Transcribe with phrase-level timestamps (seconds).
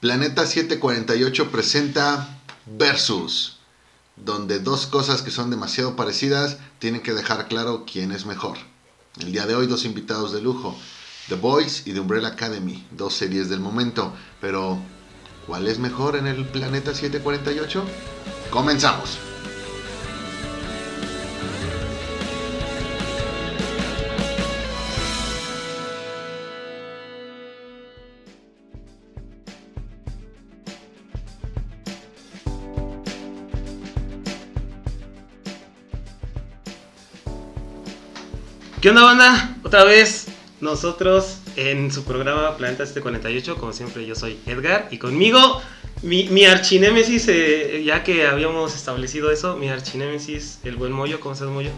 [0.00, 3.58] Planeta 748 presenta Versus,
[4.16, 8.56] donde dos cosas que son demasiado parecidas tienen que dejar claro quién es mejor.
[9.20, 10.74] El día de hoy dos invitados de lujo,
[11.28, 14.78] The Boys y The Umbrella Academy, dos series del momento, pero
[15.46, 17.84] ¿cuál es mejor en el Planeta 748?
[18.50, 19.29] Comenzamos.
[38.80, 39.58] ¿Qué onda, banda?
[39.62, 40.28] Otra vez
[40.62, 43.60] nosotros en su programa Planeta 748.
[43.60, 45.60] Como siempre, yo soy Edgar y conmigo
[46.00, 51.20] mi, mi archinémesis, eh, ya que habíamos establecido eso, mi archinémesis, el buen Moyo.
[51.20, 51.68] ¿Cómo estás, Moyo?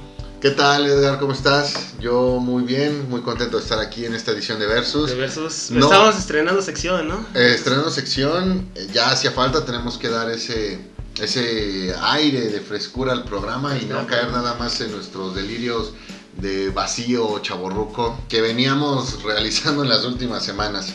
[0.40, 1.18] ¿Qué tal, Edgar?
[1.18, 1.94] ¿Cómo estás?
[1.98, 5.10] Yo muy bien, muy contento de estar aquí en esta edición de Versus.
[5.10, 5.72] De Versus.
[5.72, 5.86] No.
[5.86, 7.26] Estamos estrenando sección, ¿no?
[7.34, 10.78] Eh, estrenando sección, eh, ya hacía falta, tenemos que dar ese,
[11.20, 15.94] ese aire de frescura al programa y no caer nada más en nuestros delirios
[16.36, 20.94] de vacío chaborruco que veníamos realizando en las últimas semanas.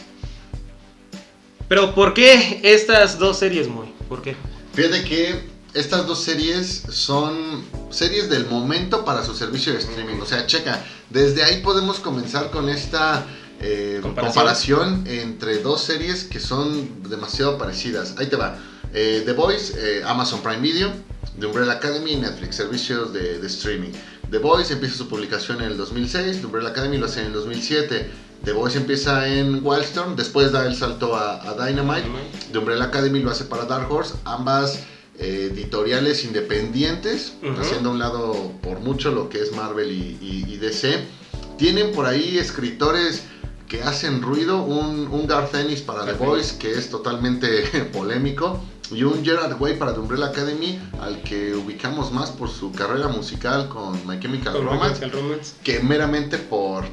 [1.67, 3.93] Pero ¿por qué estas dos series, Moy?
[4.07, 4.35] ¿Por qué?
[4.73, 10.19] Fíjate que estas dos series son series del momento para su servicio de streaming.
[10.21, 13.25] O sea, checa, desde ahí podemos comenzar con esta
[13.59, 14.33] eh, Comparación.
[14.35, 15.07] comparación.
[15.07, 18.15] entre dos series que son demasiado parecidas.
[18.17, 18.57] Ahí te va.
[18.93, 20.89] Eh, The Boys, eh, Amazon Prime Video,
[21.37, 23.91] The Umbrella Academy, Netflix, servicios de, de streaming.
[24.31, 27.33] The Boys empieza su publicación en el 2006, The Umbrella Academy lo hace en el
[27.33, 28.09] 2007.
[28.43, 32.07] The Boys empieza en Wildstorm, después da el salto a, a Dynamite.
[32.51, 34.79] The Umbrella Academy lo hace para Dark Horse, ambas
[35.17, 40.45] eh, editoriales independientes, haciendo a un lado por mucho lo que es Marvel y, y-
[40.53, 40.99] y DC.
[41.57, 43.23] Tienen por ahí escritores
[43.67, 49.03] que hacen ruido, un, un Garth Ennis para The Boys, que es totalmente polémico, y
[49.03, 53.67] un Gerard Way para The Umbrella Academy, al que ubicamos más por su carrera musical
[53.69, 55.55] con My Chemical Con Romance, Chemical Romance.
[55.63, 56.85] que meramente por,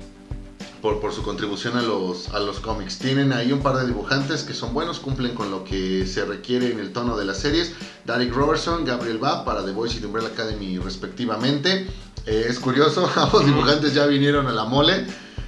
[0.82, 2.98] por, por su contribución a los, a los cómics.
[2.98, 6.70] Tienen ahí un par de dibujantes que son buenos, cumplen con lo que se requiere
[6.70, 7.72] en el tono de las series.
[8.04, 11.86] Derek Robertson, Gabriel Ba para The Voice y The Umbrella Academy respectivamente.
[12.26, 15.06] Eh, es curioso, ambos dibujantes ya vinieron a la mole.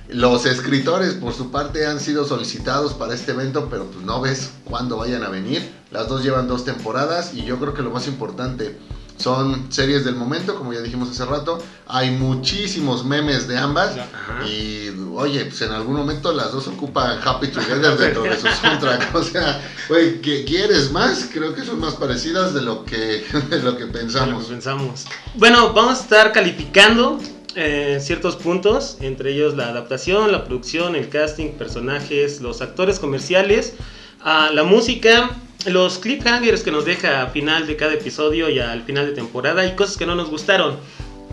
[0.09, 4.51] Los escritores, por su parte, han sido solicitados para este evento, pero pues no ves
[4.65, 5.69] cuándo vayan a venir.
[5.91, 8.79] Las dos llevan dos temporadas y yo creo que lo más importante
[9.19, 11.59] son series del momento, como ya dijimos hace rato.
[11.89, 13.93] Hay muchísimos memes de ambas.
[13.97, 14.47] Ajá.
[14.47, 19.15] Y oye, pues en algún momento las dos ocupan Happy Together dentro de su soundtrack.
[19.15, 21.29] O sea, güey, ¿qué- ¿quieres más?
[21.33, 24.45] Creo que son más parecidas de lo que, de lo que Lo pensamos.
[24.45, 25.05] que pensamos.
[25.35, 27.19] Bueno, vamos a estar calificando
[27.57, 33.75] eh, ciertos puntos, entre ellos la adaptación, la producción, el casting, personajes, los actores comerciales,
[34.23, 35.31] la música,
[35.67, 39.65] los cliffhangers que nos deja al final de cada episodio y al final de temporada
[39.65, 40.77] y cosas que no nos gustaron.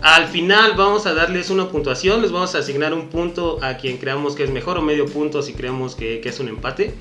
[0.00, 3.98] Al final vamos a darles una puntuación, les vamos a asignar un punto a quien
[3.98, 6.94] creamos que es mejor o medio punto si creemos que es un empate.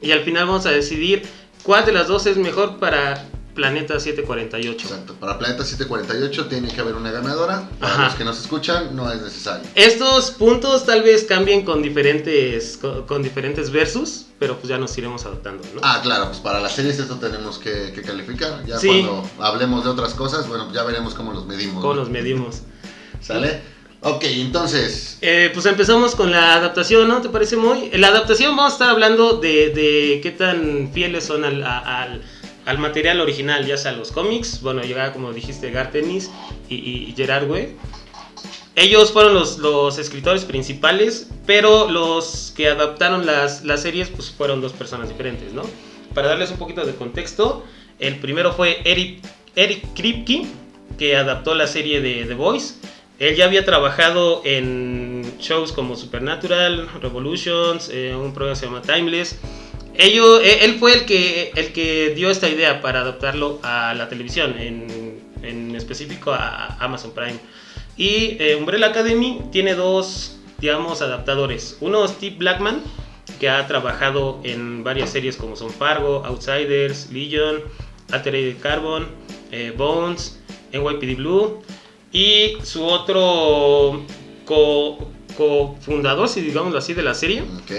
[0.00, 1.22] Y al final vamos a decidir
[1.62, 4.86] cuál de las dos es mejor para Planeta 748.
[4.88, 5.14] Exacto.
[5.14, 7.68] Para Planeta 748 tiene que haber una ganadora.
[7.78, 8.04] Para Ajá.
[8.06, 9.68] los que nos escuchan, no es necesario.
[9.74, 14.96] Estos puntos tal vez cambien con diferentes, con, con diferentes versus, pero pues ya nos
[14.96, 15.80] iremos adaptando, ¿no?
[15.82, 18.64] Ah, claro, pues para las series esto tenemos que, que calificar.
[18.66, 18.88] Ya Sí.
[18.88, 21.80] cuando hablemos de otras cosas, bueno, ya veremos cómo los medimos.
[21.82, 22.00] ¿Cómo ¿no?
[22.00, 22.60] los medimos?
[23.20, 23.60] ¿Sale?
[24.02, 27.20] Ok, entonces, Eh, pues empezamos con la adaptación, ¿no?
[27.20, 27.90] ¿Te parece muy?
[27.92, 32.22] En la adaptación vamos a estar hablando de, de qué tan fieles son al,
[32.70, 36.30] al material original, ya sea los cómics, bueno, llegaba como dijiste Gartenis
[36.68, 37.76] y, y- Gerard Way.
[38.76, 44.60] Ellos fueron los, los escritores principales, pero los que adaptaron las, las series pues fueron
[44.60, 45.62] dos personas diferentes, ¿no?
[46.14, 47.64] Para darles un poquito de contexto,
[47.98, 49.18] el primero fue Eric,
[49.56, 50.46] Eric Kripke,
[50.96, 52.74] que adaptó la serie de The Voice.
[53.18, 58.80] Él ya había trabajado en shows como Supernatural, Revolutions, eh, un programa que se llama
[58.82, 59.38] Timeless.
[60.08, 64.54] Eh, él fue el que, el que dio esta idea para adaptarlo a la televisión,
[64.58, 67.38] en, en específico a Amazon Prime.
[67.96, 71.76] Y eh, Umbrella Academy tiene dos, digamos, adaptadores.
[71.80, 72.82] Uno, Steve Blackman,
[73.38, 77.60] que ha trabajado en varias series como son Fargo, Outsiders, Legion,
[78.10, 79.06] Altered Carbon,
[79.52, 80.38] eh, Bones,
[80.72, 81.62] NYPD Blue.
[82.12, 84.02] Y su otro
[84.44, 87.72] co- cofundador, si digámoslo así, de la serie, ok.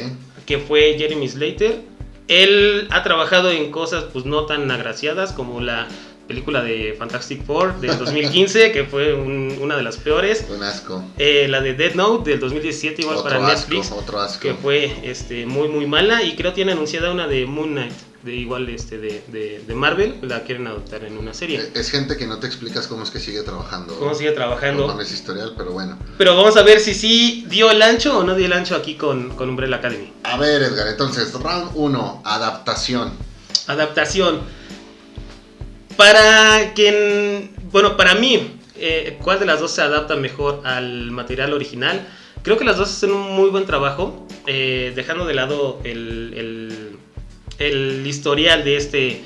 [0.45, 1.90] que fue Jeremy Slater.
[2.31, 5.87] Él ha trabajado en cosas pues no tan agraciadas como la
[6.27, 10.45] película de Fantastic Four del 2015, que fue un- una de las peores.
[10.49, 11.03] Un asco.
[11.17, 14.39] Eh, la de Dead Note del 2017, igual otro para asco, Netflix, otro asco.
[14.41, 16.23] que fue este, muy muy mala.
[16.23, 17.91] Y creo tiene anunciada una de Moon Knight.
[18.23, 21.71] De igual este de, de, de Marvel, la quieren adoptar en una serie.
[21.73, 23.97] Es gente que no te explicas cómo es que sigue trabajando.
[23.97, 24.87] ¿Cómo sigue trabajando?
[24.87, 25.97] Con ese historial, pero bueno.
[26.17, 28.95] Pero vamos a ver si sí dio el ancho o no dio el ancho aquí
[28.95, 30.11] con, con Umbrella Academy.
[30.23, 33.11] A ver, Edgar, entonces, round 1, adaptación.
[33.67, 34.41] Adaptación.
[35.97, 41.53] Para quien, bueno, para mí, eh, ¿cuál de las dos se adapta mejor al material
[41.53, 42.07] original?
[42.43, 46.60] Creo que las dos hacen un muy buen trabajo, eh, dejando de lado el, el,
[47.61, 49.21] el, historial de este,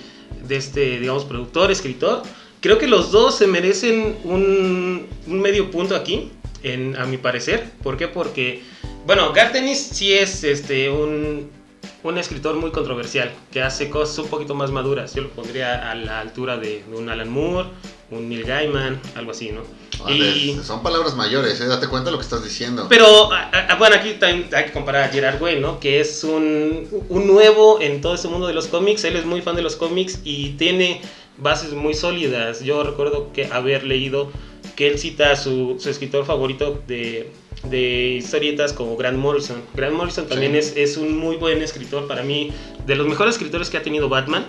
[0.47, 2.23] de este, digamos, productor, escritor.
[2.61, 6.31] Creo que los dos se merecen un, un medio punto aquí,
[6.63, 7.71] en, a mi parecer.
[7.83, 8.07] ¿Por qué?
[8.07, 8.63] Porque,
[9.05, 11.49] bueno, Gartenis sí es este, un,
[12.03, 15.13] un escritor muy controversial, que hace cosas un poquito más maduras.
[15.15, 17.69] Yo lo pondría a la altura de un Alan Moore,
[18.17, 19.61] un Neil Gaiman, algo así, ¿no?
[20.11, 20.57] y...
[20.63, 21.67] Son palabras mayores, ¿eh?
[21.67, 22.87] date cuenta de lo que estás diciendo.
[22.89, 23.29] Pero,
[23.77, 25.79] bueno, aquí también hay que comparar a Gerard Way, ¿no?
[25.79, 29.03] Que es un, un nuevo en todo este mundo de los cómics.
[29.03, 31.01] Él es muy fan de los cómics y tiene
[31.37, 32.61] bases muy sólidas.
[32.61, 34.31] Yo recuerdo que haber leído
[34.75, 37.31] que él cita a su, su escritor favorito de,
[37.63, 39.61] de, historietas como Grant Morrison.
[39.73, 40.57] Grant Morrison también sí.
[40.59, 42.51] es, es, un muy buen escritor, para mí,
[42.85, 44.45] de los mejores escritores que ha tenido Batman.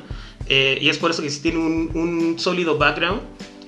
[0.48, 3.20] Eh, y es por eso que sí tiene un, un, sólido background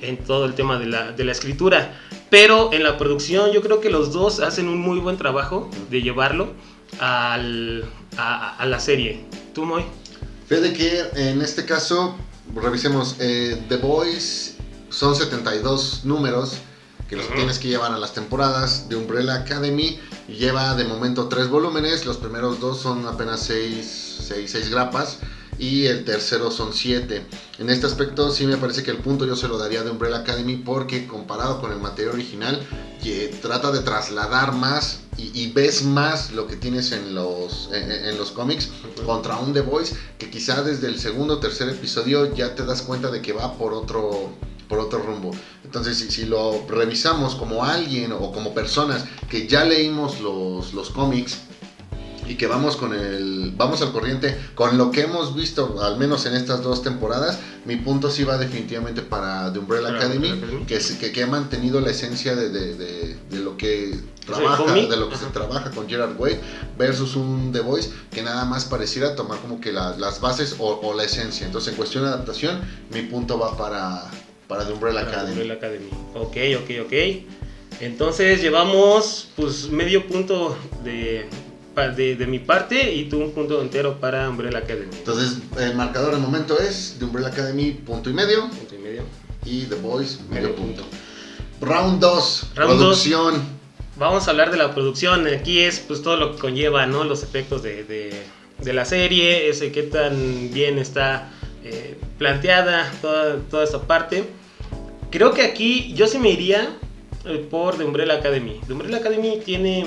[0.02, 1.98] en todo el tema de la, de la escritura.
[2.30, 6.02] Pero en la producción yo creo que los dos hacen un muy buen trabajo de
[6.02, 6.52] llevarlo
[7.00, 7.84] al,
[8.16, 9.24] a, a la serie.
[9.54, 9.84] ¿Tú, Moy?
[10.46, 12.16] Fede que en este caso,
[12.54, 14.56] revisemos, eh, The Boys
[14.90, 16.58] son 72 números
[17.08, 17.36] que los uh -huh.
[17.36, 19.98] tienes que llevar a las temporadas de Umbrella Academy.
[20.28, 25.18] Lleva de momento tres volúmenes, los primeros dos son apenas 6 seis, seis grapas
[25.58, 27.26] y el tercero son 7.
[27.58, 30.18] En este aspecto sí me parece que el punto yo se lo daría de Umbrella
[30.18, 32.60] Academy porque comparado con el material original
[33.02, 37.90] que trata de trasladar más y, y ves más lo que tienes en los, en,
[37.90, 39.04] en los cómics okay.
[39.04, 42.82] contra un The Voice que quizá desde el segundo o tercer episodio ya te das
[42.82, 44.32] cuenta de que va por otro
[44.68, 45.30] por otro rumbo.
[45.64, 50.90] Entonces, si, si, lo revisamos como alguien o como personas que ya leímos los, los
[50.90, 51.38] cómics
[52.28, 56.26] y que vamos con el vamos al corriente con lo que hemos visto al menos
[56.26, 60.64] en estas dos temporadas mi punto sí va definitivamente para The Umbrella para Academy.
[60.66, 64.96] Que, que, que, ha mantenido la esencia de, de, de, de lo que trabaja de
[64.96, 65.24] lo que Ajá.
[65.24, 66.38] se trabaja con Gerard Way
[66.78, 70.80] versus un The Voice que nada más pareciera tomar como que la, las bases o,
[70.82, 72.60] o, la esencia entonces en cuestión de adaptación
[72.90, 74.10] mi punto va para
[74.46, 75.32] para The Umbrella para Academy.
[75.32, 75.90] Umbrella Academy.
[76.14, 76.92] Ok, ok, ok.
[77.80, 81.28] Entonces llevamos pues medio punto de,
[81.86, 84.90] de, de, mi parte y tú un punto entero para Umbrella Academy.
[84.92, 88.48] Entonces el marcador de momento es The Umbrella Academy punto y medio.
[88.48, 89.02] Punto y medio.
[89.44, 90.82] Y The Boys medio, medio punto.
[90.82, 90.96] punto.
[91.60, 93.34] Round 2, producción.
[93.34, 93.42] Dos.
[93.96, 95.26] Vamos a hablar de la producción.
[95.26, 97.04] Aquí es pues todo lo que conlleva, ¿no?
[97.04, 98.22] Los efectos de, de,
[98.62, 101.30] de la serie, ese qué tan bien está
[101.64, 104.24] eh, planteada toda, toda esta parte.
[105.10, 106.76] Creo que aquí yo sí me iría
[107.24, 108.60] eh, por The Umbrella Academy.
[108.66, 109.86] The Umbrella Academy tiene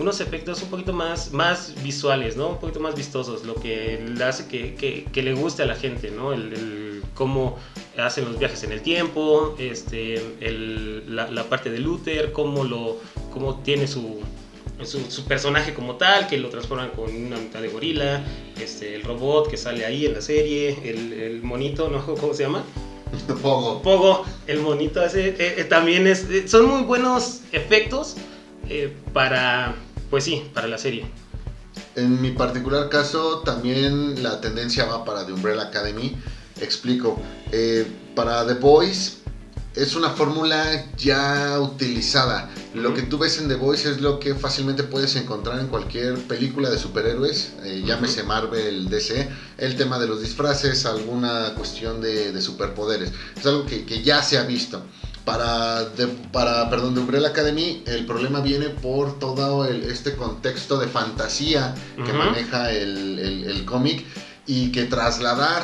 [0.00, 2.48] unos efectos un poquito más, más visuales, ¿no?
[2.48, 6.10] Un poquito más vistosos, lo que hace que, que, que le guste a la gente,
[6.10, 6.32] ¿no?
[6.32, 7.58] El, el, cómo
[7.98, 12.96] hacen los viajes en el tiempo, este, el, la, la, parte de Luther, cómo, lo,
[13.30, 14.20] cómo tiene su,
[14.82, 18.24] su, su, personaje como tal, que lo transforman con una mitad de gorila,
[18.58, 22.04] este, el robot que sale ahí en la serie, el, el monito, ¿no?
[22.20, 22.64] ¿Cómo se llama?
[23.42, 23.82] Pogo.
[23.82, 28.16] Pogo, el monito ese, eh, eh, también es, eh, son muy buenos efectos
[28.72, 29.74] eh, para,
[30.10, 31.06] pues sí, para la serie.
[31.94, 36.16] En mi particular caso, también la tendencia va para The Umbrella Academy.
[36.60, 37.20] Explico.
[37.52, 39.20] Eh, para The Boys
[39.74, 42.50] es una fórmula ya utilizada.
[42.74, 46.16] Lo que tú ves en The Voice es lo que fácilmente puedes encontrar en cualquier
[46.26, 52.32] película de superhéroes, eh, llámese Marvel, DC, el tema de los disfraces, alguna cuestión de,
[52.32, 53.12] de superpoderes.
[53.36, 54.82] Es algo que, que, ya se ha visto.
[55.30, 60.76] Para, de, para perdón, de Umbrella Academy, el problema viene por todo el, este contexto
[60.78, 62.18] de fantasía que uh -huh.
[62.18, 64.04] maneja el, el, el cómic
[64.48, 65.62] y que trasladar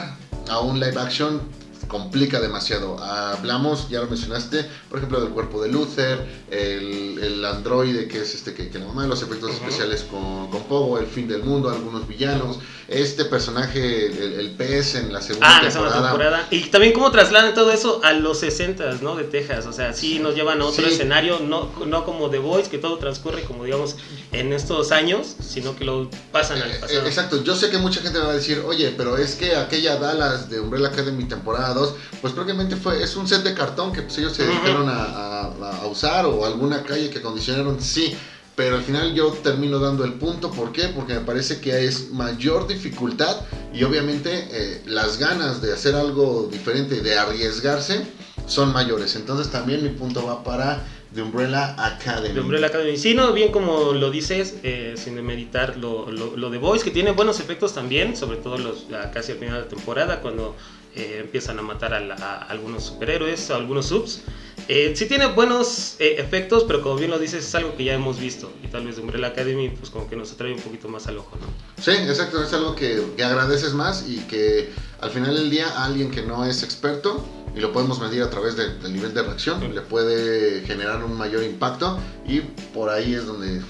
[0.49, 1.41] a un live action
[1.89, 3.03] complica demasiado.
[3.03, 6.19] Hablamos, ya lo mencionaste, por ejemplo, del cuerpo de Luther,
[6.51, 9.57] el, el androide que es este que, que la mamá, los efectos uh -huh.
[9.57, 14.95] especiales con, con, Pogo, el fin del mundo, algunos villanos, este personaje, el, el pez
[14.97, 16.09] en la segunda, ah, temporada.
[16.09, 16.47] temporada.
[16.51, 19.17] Y también cómo trasladan todo eso a los 60 ¿no?
[19.17, 19.67] De Texas.
[19.67, 20.93] O sea, sí nos llevan a otro sí.
[20.93, 23.97] escenario, no, no como The Voice, que todo transcurre como digamos
[24.33, 27.05] en estos años, sino que lo pasan al pasado.
[27.05, 29.57] Eh, exacto, yo sé que mucha gente me va a decir, oye, pero es que
[29.57, 33.93] aquella Dallas de Umbrella Academy temporada 2, pues prácticamente fue, es un set de cartón
[33.93, 35.43] que pues, ellos se dedicaron a, a,
[35.83, 38.17] a, usar o alguna calle que acondicionaron, sí,
[38.57, 40.51] pero al final yo termino dando el punto.
[40.51, 40.89] ¿Por qué?
[40.89, 43.37] Porque me parece que es mayor dificultad
[43.73, 48.07] y obviamente eh, las ganas de hacer algo diferente, de arriesgarse,
[48.47, 49.15] son mayores.
[49.15, 50.83] Entonces también mi punto va para
[51.15, 52.33] The Umbrella Academy.
[52.33, 52.97] The Umbrella Academy.
[52.97, 57.13] Sí, no, bien como lo dices, eh, sin demeritar lo, lo, de Boys, que tiene
[57.13, 60.57] buenos efectos también, sobre todo los, casi al final de la temporada, cuando
[60.97, 64.23] eh, empiezan a matar a, algunos superhéroes, a algunos subs.
[64.69, 67.95] Eh, sí tiene buenos eh, efectos, pero como bien lo dices, es algo que ya
[67.95, 68.51] hemos visto.
[68.65, 71.19] Y tal vez de Umbrella Academy, pues como que nos atrae un poquito más al
[71.19, 71.47] ojo, ¿no?
[71.83, 76.11] Sí, exacto, es algo que, que agradeces más y que al final del día alguien
[76.11, 77.25] que no es experto,
[77.57, 81.43] y lo podemos medir a través del nivel de reacción, le puede generar un mayor
[81.43, 83.63] impacto y por ahí es donde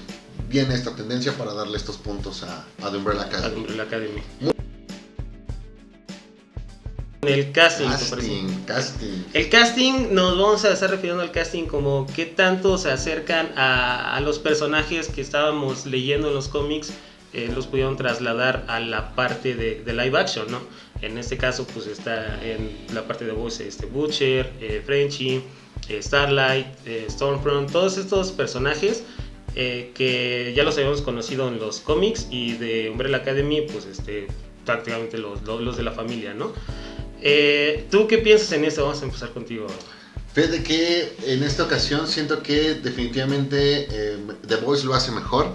[0.49, 3.45] viene esta tendencia para darle estos puntos a, a The Umbrella Academy.
[3.45, 4.21] A The Umbrella Academy.
[7.23, 9.23] El casting, casting, casting.
[9.33, 14.19] El casting, nos vamos a estar refiriendo al casting como qué tanto se acercan a,
[14.23, 16.93] los personajes que estábamos leyendo en los cómics,
[17.33, 20.61] eh, los pudieron trasladar a la parte de, live action, ¿no?
[21.01, 25.41] En este caso, pues está en la parte de voz este Butcher, eh, Frenchy,
[25.89, 26.67] eh, Starlight,
[27.09, 29.03] Stormfront, todos estos personajes
[29.55, 34.27] que ya los habíamos conocido en los cómics y de Umbrella Academy, pues este,
[34.67, 36.53] prácticamente los, los de la familia, ¿no?
[37.21, 38.83] Eh, ¿Tú qué piensas en esto?
[38.83, 39.67] Vamos a empezar contigo.
[40.33, 45.51] Fíjate que en esta ocasión siento que definitivamente eh, The Voice lo hace mejor.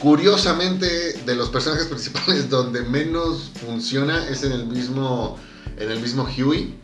[0.00, 5.38] Curiosamente, de los personajes principales donde menos funciona es en el mismo,
[5.76, 6.74] en el mismo Huey.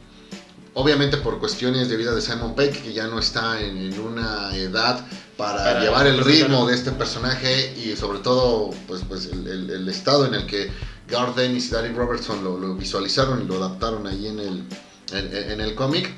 [0.75, 5.05] Obviamente por cuestiones de vida de Simon Peck, que ya no está en, una edad
[5.37, 10.35] para, llevar el ritmo de este personaje y sobre todo pues, pues el estado en
[10.35, 10.71] el que
[11.11, 14.65] Garth Dennis y Darryl Robertson lo, visualizaron y lo adaptaron ahí en el,
[15.13, 16.11] en, el cómic.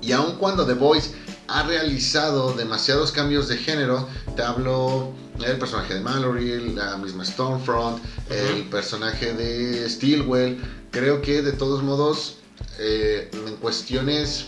[0.00, 1.10] Y aun cuando The Voice
[1.48, 8.02] ha realizado demasiados cambios de género, te hablo del personaje de Mallory, la misma Stormfront,
[8.30, 10.60] el personaje de Steelwell,
[10.90, 12.36] creo que de todos modos,
[12.78, 14.46] eh, en cuestiones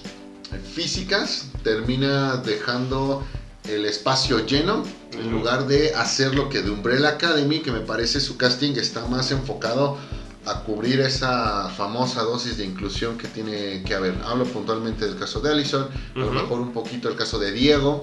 [0.74, 3.24] físicas, termina dejando
[3.68, 4.82] el espacio lleno
[5.12, 9.06] en lugar de hacer lo que de Umbrella Academy, que me parece su casting está
[9.06, 9.98] más enfocado
[10.46, 14.14] a cubrir esa famosa dosis de inclusión que tiene que haber.
[14.24, 18.02] Hablo puntualmente del caso de Allison, a lo mejor un poquito el caso de Diego.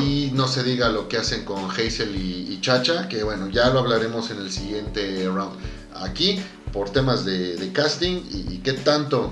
[0.00, 3.80] Y no se diga lo que hacen con Hazel y, Chacha, que bueno, ya lo
[3.80, 5.52] hablaremos en el siguiente round.
[5.96, 6.40] Aquí,
[6.72, 9.30] por temas de, casting y, y qué tanto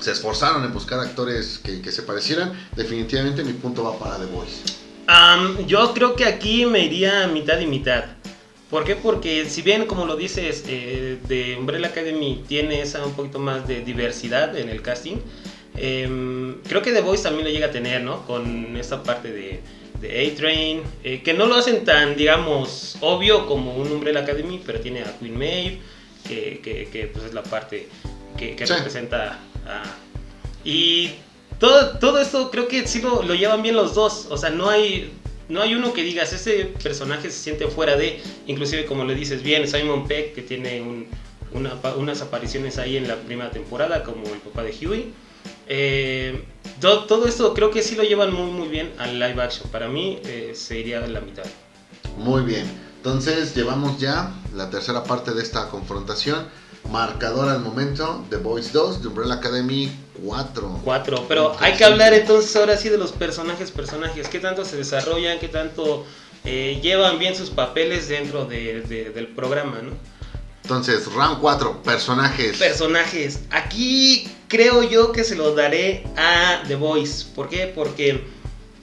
[0.00, 4.62] se esforzaron en buscar actores que, se parecieran, definitivamente mi punto va para The Voice.
[5.66, 8.04] yo creo que aquí me iría mitad y mitad.
[8.70, 8.96] ¿Por qué?
[8.96, 13.66] Porque si bien, como lo dices, eh, de Umbrella Academy tiene esa un poquito más
[13.66, 15.16] de diversidad en el casting,
[15.74, 18.26] em, creo que The Voice también lo llega a tener, ¿no?
[18.26, 19.60] Con esta parte de,
[20.00, 25.00] A-Train, eh, que no lo hacen tan, digamos, obvio como un Umbrella Academy, pero tiene
[25.00, 25.80] a Queen Maeve,
[26.24, 27.88] que, pues es la parte
[28.36, 29.38] que, representa
[30.64, 31.12] y
[31.58, 34.26] todo, todo esto creo que sí lo, llevan bien los dos.
[34.30, 35.12] O sea, no hay,
[35.48, 39.42] no hay uno que digas, ese personaje se siente fuera de, inclusive como le dices
[39.42, 41.06] bien, Simon Peck, que tiene
[41.52, 45.12] unas apariciones ahí en la primera temporada, como el papá de Huey.
[45.66, 46.44] Eh,
[46.80, 49.70] todo, esto creo que sí lo llevan muy muy bien al live action.
[49.70, 51.44] Para mí eh, se iría de la mitad.
[52.16, 52.66] Muy bien.
[52.96, 56.46] Entonces llevamos ya la tercera parte de esta confrontación.
[56.90, 59.90] Marcador al momento, The Boys 2, The Umbrella Academy
[60.24, 60.80] 4.
[60.84, 64.76] 4, pero hay que hablar entonces ahora sí de los personajes, personajes, qué tanto se
[64.76, 66.06] desarrollan, qué tanto
[66.44, 69.92] eh, llevan bien sus papeles dentro del programa, ¿no?
[70.62, 72.58] Entonces, round 4, personajes.
[72.58, 73.40] Personajes.
[73.50, 77.24] Aquí creo yo que se lo daré a The Boys.
[77.24, 77.72] ¿Por qué?
[77.74, 78.24] Porque,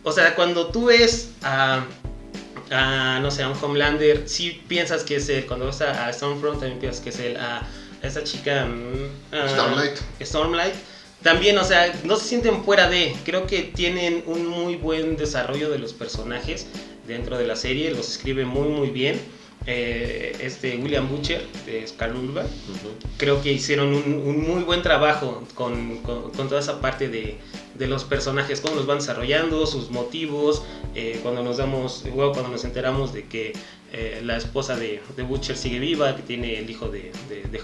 [0.04, 1.86] o sea, cuando tú ves a,
[3.22, 5.46] no sé, a un Homelander, sí piensas que es él.
[5.46, 7.38] Cuando ves a, a Stormfront, también piensas que es él.
[7.38, 7.62] A,
[8.08, 10.00] esa chica mm, ah, Stormlight.
[10.22, 10.76] Stormlight.
[11.24, 13.16] También, o sea, no se sienten fuera de.
[13.26, 16.68] Creo que tienen un muy buen desarrollo de los personajes
[17.08, 17.92] dentro de la serie.
[17.92, 19.20] Los escribe muy, muy bien.
[19.68, 22.46] Eh, este William Butcher de Scarulva.
[23.18, 27.40] Creo que hicieron un, muy buen trabajo con, toda esa parte de,
[27.88, 33.12] los personajes, cómo los van desarrollando, sus motivos, eh, cuando nos damos, cuando nos enteramos
[33.12, 33.54] de que
[33.92, 37.12] eh, la esposa de, Butcher sigue viva, que tiene el hijo de,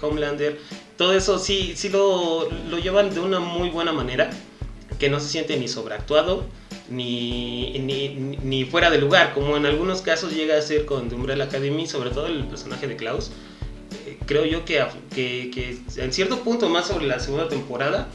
[0.00, 0.58] Homelander.
[0.96, 2.48] Todo eso sí, sí lo,
[2.82, 4.30] llevan de una muy buena manera,
[4.98, 6.46] que no se siente ni sobreactuado,
[6.88, 7.78] ni,
[8.42, 11.86] ni, fuera de lugar, como en algunos casos llega a ser con The Umbrella Academy,
[11.86, 13.30] sobre todo el personaje de Klaus.
[14.06, 14.84] Eh, creo yo que,
[15.14, 18.08] que, en cierto punto, más sobre la segunda temporada,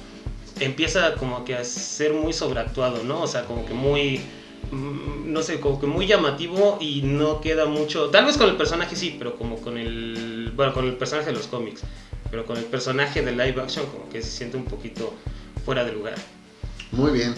[0.59, 3.21] empieza como que a ser muy sobreactuado, ¿no?
[3.21, 4.19] O sea, como que muy
[4.71, 8.09] mm, no sé, como que muy llamativo y no queda mucho.
[8.09, 10.51] Tal vez con el personaje sí, pero como con el.
[10.55, 11.81] Bueno, con el personaje de los cómics.
[12.29, 15.13] Pero con el personaje de live action, como que se siente un poquito
[15.63, 16.15] fuera de lugar.
[16.91, 17.33] Muy bien.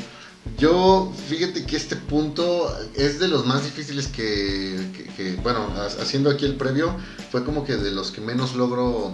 [0.58, 4.78] Yo, fíjate que este punto es de los más difíciles que,
[5.16, 6.96] que- bueno, ha- haciendo aquí el previo,
[7.32, 9.14] fue como que de los que menos logro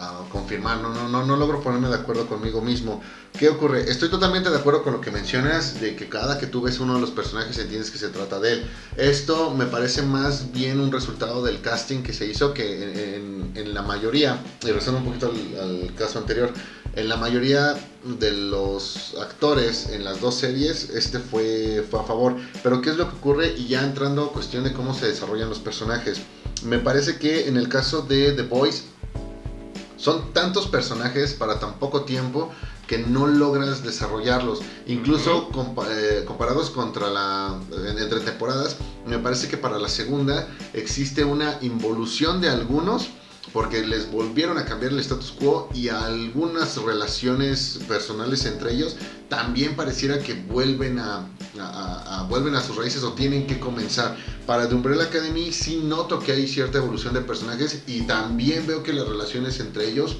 [0.00, 3.00] ah, confirmar, no, no, no, no logro ponerme de acuerdo conmigo mismo.
[3.38, 3.90] ¿Qué ocurre?
[3.90, 6.94] Estoy totalmente de acuerdo con lo que mencionas, de que cada que tú ves uno
[6.94, 8.62] de los personajes entiendes que se trata de él.
[8.96, 13.52] Esto me parece más bien un resultado del casting que se hizo que en, en-
[13.56, 16.52] en la mayoría, y regresando un poquito al, al caso anterior,
[16.94, 17.74] en la mayoría
[18.04, 22.36] de los actores en las dos series, este fue, fue a favor.
[22.62, 23.54] Pero ¿qué es lo que ocurre?
[23.56, 26.20] Y ya entrando a cuestión de cómo se desarrollan los personajes.
[26.64, 28.84] Me parece que en el caso de The Boys,
[30.06, 32.48] son tantos personajes para tan poco tiempo
[32.86, 34.60] que no logras desarrollarlos.
[34.86, 40.46] Incluso compa- eh, comparados contra la en- entre temporadas, me parece que para la segunda
[40.74, 43.08] existe una involución de algunos
[43.52, 48.94] porque les volvieron a cambiar el status quo y algunas relaciones personales entre ellos
[49.28, 51.20] también pareciera que vuelven a,
[52.28, 54.16] vuelven a sus raíces o tienen que comenzar.
[54.46, 58.82] Para The Umbrella Academy sí noto que hay cierta evolución de personajes y también veo
[58.82, 60.16] que las relaciones entre ellos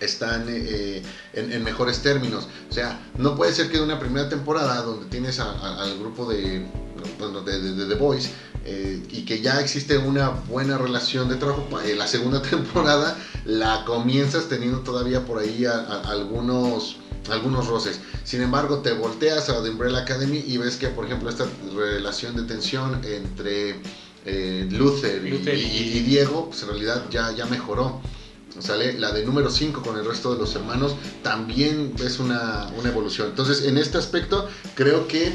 [0.00, 1.02] están eh,
[1.34, 2.48] en, en mejores términos.
[2.70, 6.66] O sea, no puede ser que de una primera temporada donde tienes al grupo de,
[7.44, 8.30] de, de- The Boys
[8.64, 13.84] eh, y que ya existe una buena relación de trabajo, eh, la segunda temporada la
[13.84, 16.96] comienzas teniendo todavía por ahí algunos
[17.28, 18.00] algunos roces.
[18.24, 22.36] Sin embargo, te volteas a The Umbrella Academy y ves que, por ejemplo, esta relación
[22.36, 23.76] de tensión entre
[24.26, 28.00] eh, Luther, y- Luther y, y- y Diego, pues en realidad ya, ya mejoró.
[28.58, 28.98] ¿Sale?
[28.98, 33.28] La de número 5 con el resto de los hermanos también es una, una evolución.
[33.28, 35.32] Entonces, en este aspecto, creo que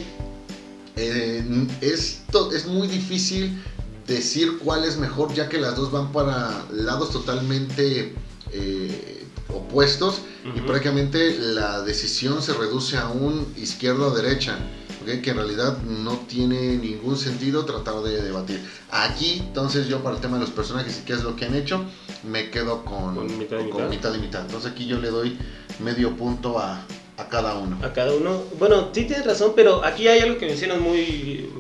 [0.98, 3.58] eh, esto es muy difícil
[4.06, 8.14] decir cuál es mejor, ya que las dos van para lados totalmente
[8.52, 9.25] eh,
[9.56, 10.66] opuestos y Ujú.
[10.68, 14.58] prácticamente la decisión se reduce a un izquierdo a derecha.
[15.02, 15.22] ¿ok?
[15.22, 18.60] que en realidad no tiene ningún sentido tratar de debatir.
[18.90, 21.54] Aquí, entonces yo para el tema de los personajes y qué es lo que han
[21.54, 21.84] hecho,
[22.24, 23.90] me quedo con, Con mitad y con mitad.
[23.90, 24.42] mitad y mitad.
[24.42, 25.38] Entonces aquí yo le doy
[25.80, 26.82] medio punto a,
[27.18, 27.78] a cada uno.
[27.84, 28.42] a cada uno.
[28.58, 31.52] Bueno, sí tienes razón, pero aquí hay algo que mencionas muy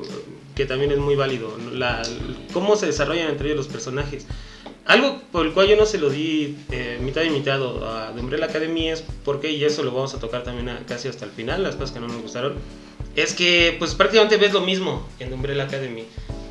[0.55, 2.01] que también es muy válido, la,
[2.53, 4.25] cómo se desarrollan entre ellos los personajes.
[4.85, 8.19] Algo por el cual yo no se lo di eh, mitad y mitad a The
[8.19, 11.31] Umbrella Academy es porque, y eso lo vamos a tocar también a- casi hasta el
[11.31, 12.53] final, las cosas que no nos gustaron,
[13.15, 16.03] es que pues prácticamente ves lo mismo en The Umbrella Academy.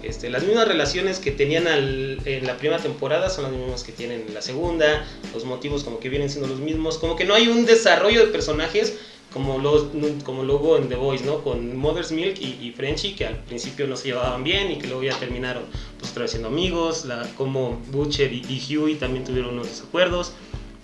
[0.03, 3.93] Este, las mismas relaciones que tenían al- en la primera temporada son las mismas que
[3.93, 7.35] tienen en la segunda, los motivos como que vienen siendo los mismos, como que no
[7.35, 8.99] hay un desarrollo de personajes
[9.33, 9.87] como, los,
[10.25, 11.43] como luego en The Voice, ¿no?
[11.43, 14.87] Con Mother's Milk y, y Frenchy, que al principio no se llevaban bien y que
[14.87, 15.65] luego ya terminaron
[16.05, 20.33] pues otra vez siendo amigos, la, como Butcher y, y Huey también tuvieron unos desacuerdos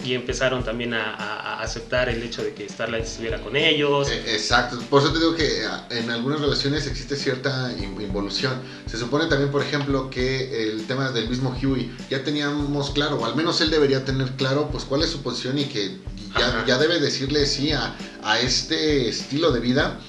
[0.03, 4.09] y empezaron también a, a- a aceptar el hecho de que Starlight estuviera con ellos.
[4.11, 8.55] Eh, Exacto, por eso te digo que ah, en algunas relaciones existe cierta in- involución.
[8.87, 13.27] Se supone también, por ejemplo, que el tema del mismo Huey ya teníamos claro, o
[13.27, 15.99] al menos él debería tener claro, pues cuál es su posición y que
[16.39, 20.01] ya, ya debe decirle sí a, a este estilo de vida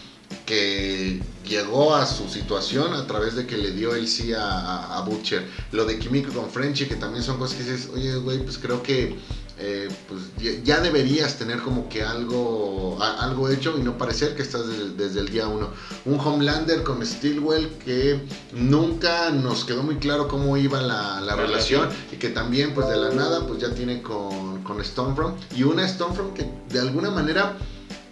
[0.45, 4.97] que llegó a su situación a través de que le dio el sí a, a-
[4.97, 5.45] a Butcher.
[5.71, 8.82] Lo de Kimiko con Frenchy, que también son cosas que dices, oye, güey, pues creo
[8.84, 9.15] que
[9.63, 10.21] eh, pues
[10.63, 14.89] ya, deberías tener como que algo, a- algo hecho y no parecer que estás desde,
[14.95, 15.69] desde el día uno.
[16.06, 18.21] Un Homelander con Stilwell que
[18.54, 21.89] nunca nos quedó muy claro cómo iba La relación relación.
[22.12, 25.88] y que también pues de la nada pues ya tiene con, con Stormfront y una
[25.88, 27.56] Stormfront que de alguna manera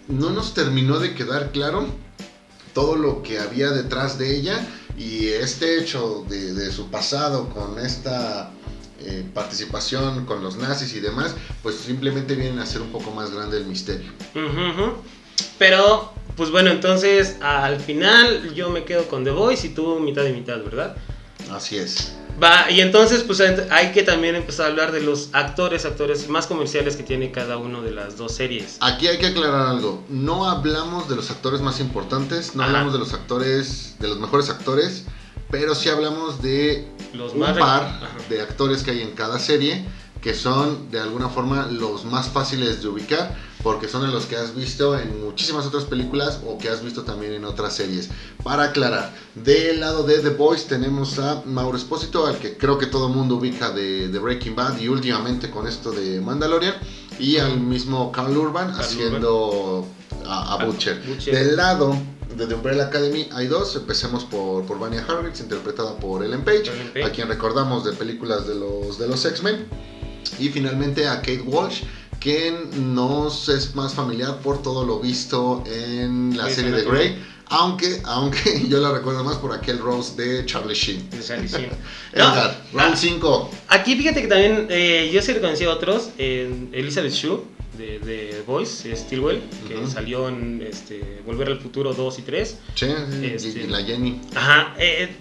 [0.08, 1.86] no nos terminó de quedar claro
[2.72, 7.78] todo lo que había detrás de ella y este hecho de, de su pasado con
[7.78, 8.52] esta
[9.02, 13.30] eh, participación con los nazis y demás, pues simplemente vienen a hacer un poco más
[13.30, 14.12] grande el misterio.
[15.58, 20.26] Pero, pues bueno, entonces al final yo me quedo con The Voice y tú mitad
[20.26, 20.96] y mitad, ¿verdad?
[21.50, 22.14] Así es.
[22.42, 26.46] Va, y entonces pues hay que también empezar a hablar de los actores, actores más
[26.46, 28.78] comerciales que tiene cada uno de las dos series.
[28.80, 30.02] Aquí hay que aclarar algo.
[30.08, 32.70] No hablamos de los actores más importantes, no Ajá.
[32.70, 35.04] hablamos de los actores, de los mejores actores,
[35.50, 39.84] pero sí hablamos de Los un par de actores que hay en cada serie
[40.20, 44.36] que son de alguna forma los más fáciles de ubicar porque son de los que
[44.36, 48.08] has visto en muchísimas otras películas o que has visto también en otras series.
[48.42, 52.86] Para aclarar, del lado de The Boys tenemos a Mauro Espósito, al que creo que
[52.86, 56.74] todo el mundo ubica de, de Breaking Bad y últimamente con esto de Mandalorian,
[57.18, 59.86] y al mismo Carl Urban Carl haciendo
[60.24, 61.02] a, a A Butcher.
[61.06, 61.34] Butcher.
[61.34, 61.94] Del lado
[62.34, 63.76] de The Umbrella Academy hay dos.
[63.76, 67.04] Empecemos por, por Vania Hargreaves, interpretada por Ellen Page, Ellen Page.
[67.04, 69.66] a quien recordamos de películas de los, de los X-Men.
[70.38, 71.82] Y finalmente a Kate Walsh,
[72.20, 76.84] quien nos es más familiar por todo lo visto en la serie de.
[76.84, 77.24] Grey.
[77.52, 81.10] Aunque, aunque yo la recuerdo más por aquel Rose de Charlie Sheen.
[81.10, 81.70] De Charlie Sheen.
[82.14, 83.50] No, Edgar, round ah, 5.
[83.68, 86.10] Aquí fíjate que también eh, yo sí reconocí a otros.
[86.18, 87.40] eh, Elizabeth Shue
[87.76, 92.56] de, de Voice, Stilwell, que salió en este, Volver al Futuro 2 y 3.
[92.74, 92.94] Che,
[93.34, 94.20] Este- y, y la Jenny.
[94.34, 94.74] Ajá.
[94.78, 95.16] eh, eh,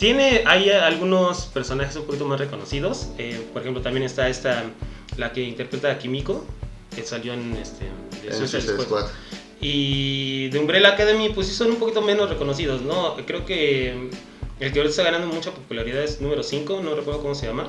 [0.00, 3.08] tiene, hay algunos personajes un poquito más reconocidos.
[3.18, 4.64] eh, por ejemplo, también está esta,
[5.18, 6.44] la que interpreta a Kimiko,
[6.96, 7.84] que salió en este,
[8.24, 8.84] de Suicide Squad.
[8.84, 9.06] Squad.
[9.60, 13.14] Y de Umbrella Academy, pues sí son un poquito menos reconocidos, ¿no?
[13.26, 13.90] Creo que
[14.58, 17.68] el que ahorita está ganando mucha popularidad es número 5, no recuerdo cómo se llama.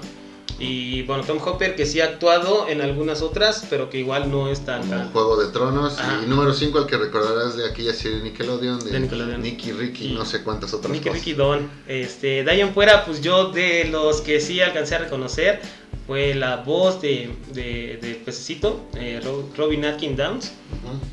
[0.60, 4.50] Y bueno, Tom Hopper, que sí ha actuado en algunas otras, pero que igual no
[4.52, 4.82] es tan.
[4.88, 5.98] Como Juego de Tronos.
[5.98, 6.22] Ajá.
[6.24, 9.42] Y número 5, el que recordarás de aquella serie de Nickelodeon, de, De Nickelodeon.
[9.42, 11.20] Nicky, Ricky, Y- no sé cuántas otras Nicky cosas.
[11.26, 11.70] Ricky Don.
[11.88, 15.62] Este, de ahí en fuera, pues yo de los que sí alcancé a reconocer
[16.08, 20.52] fue la voz de, de, pececito, eh, Ro- Robin Atkin Downs,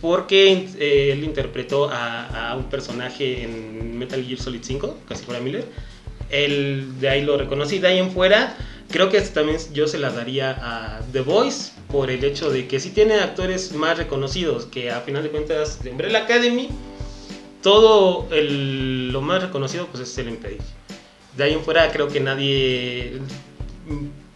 [0.00, 5.40] porque eh, él interpretó a, a un personaje en Metal Gear Solid 5, casi fuera
[5.40, 5.64] Miller.
[6.30, 7.78] Él, de ahí lo reconocí.
[7.78, 8.56] De ahí en fuera,
[8.90, 12.80] creo que también yo se la daría a The Voice por el hecho de que
[12.80, 16.68] sí tiene actores más reconocidos, que a final de cuentas de Umbrella Academy,
[17.62, 20.58] todo el- lo más reconocido pues es Ellen Page.
[21.36, 23.20] De ahí en fuera creo que nadie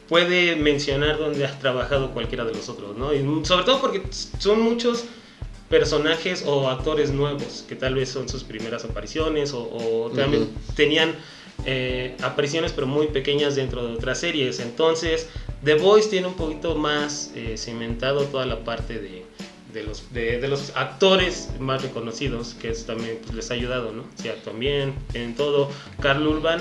[0.09, 3.13] puede mencionar dónde ha trabajado cualquiera de los otros, ¿no?
[3.15, 4.03] Y sobre todo porque
[4.39, 5.05] son muchos
[5.69, 10.53] personajes o actores nuevos que tal vez son sus primeras apariciones o, o también Ujú.
[10.77, 11.15] tenían
[11.67, 14.61] eh, apariciones pero muy pequeñas dentro de otras series.
[14.61, 15.29] Entonces,
[15.65, 19.25] The Voice tiene un poquito más eh, cimentado toda la parte de,
[19.73, 23.93] de los, de, de los actores más reconocidos, que eso también pues, les ha ayudado,
[23.93, 24.05] ¿no?
[24.17, 25.71] Sí, actúan bien, en todo.
[26.01, 26.61] Carl Urban,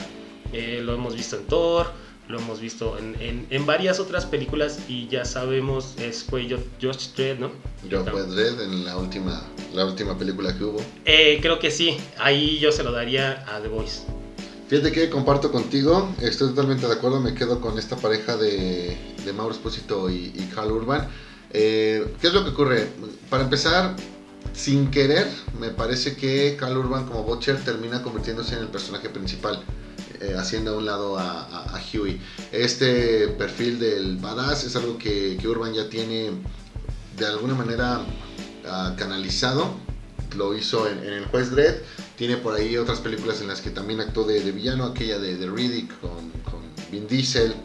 [0.53, 1.87] eh, lo hemos visto en Thor,
[2.27, 6.63] lo hemos visto en, en, en varias otras películas y ya sabemos, es, fue Jo-
[6.81, 7.51] Josh Dredd, ¿no?
[7.89, 10.79] Fue Dredd en la última, la última película que hubo.
[11.03, 14.03] Eh, creo que sí, ahí yo se lo daría a The Voice.
[14.71, 19.33] Fíjate que comparto contigo, estoy totalmente de acuerdo, me quedo con esta pareja de, de
[19.33, 21.09] Mauro Espósito y, y Carl Urban.
[21.51, 22.87] Eh, ¿Qué es lo que ocurre?
[23.29, 23.97] Para empezar,
[24.53, 25.27] sin querer,
[25.59, 29.61] me parece que Carl Urban como Butcher termina convirtiéndose en el personaje principal,
[30.21, 32.21] eh, haciendo a un lado a, a- Huey.
[32.53, 36.31] Este perfil del badass es algo que, que Urban ya tiene
[37.17, 37.99] de alguna manera
[38.65, 39.75] ah, canalizado.
[40.37, 41.75] Lo hizo en, en el Juez Dredd.
[42.21, 45.37] Tiene por ahí otras películas en las que también actuó de, de villano, aquella de,
[45.37, 46.11] de Riddick con,
[46.43, 47.55] con Vin Diesel.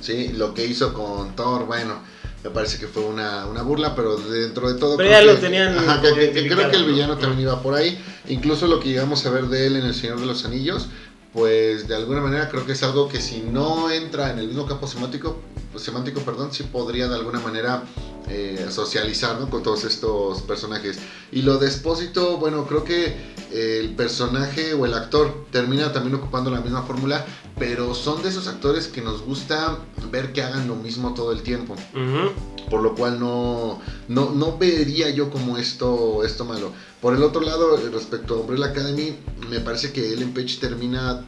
[0.00, 1.96] Sí, lo que hizo con Thor, bueno,
[2.42, 4.96] me parece que fue una, una burla, pero dentro de todo.
[4.96, 6.88] Pero creo ya lo que- tenían ajá, que- que- que creo que el ¿no?
[6.94, 8.02] villano también iba por ahí.
[8.30, 10.88] Incluso lo que llegamos a ver de él en El Señor de los Anillos,
[11.34, 14.64] pues de alguna manera creo que es algo que si no entra en el mismo
[14.64, 15.38] campo semántico,
[15.70, 17.82] pues, semántico, perdón, sí podría de alguna manera
[18.28, 19.48] eh, socializar ¿no?
[19.50, 20.98] con todos estos personajes.
[21.32, 23.14] Y lo de Espósito, bueno, creo que
[23.52, 27.24] el personaje o el actor termina también ocupando la misma fórmula,
[27.58, 29.78] pero son de esos actores que nos gusta
[30.10, 32.30] ver que hagan lo mismo todo el tiempo Ujú.
[32.70, 36.72] por lo cual no, no, no vería yo como esto, esto malo.
[37.02, 39.14] Por el otro lado, respecto a Umbrella Academy,
[39.48, 41.24] me parece que Ellen Page termina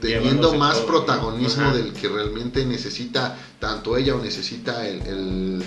[0.00, 0.88] teniendo Llevándose más todo, ¿no?
[1.04, 1.76] protagonismo Ajá.
[1.76, 5.64] del que realmente necesita tanto ella o necesita el, el-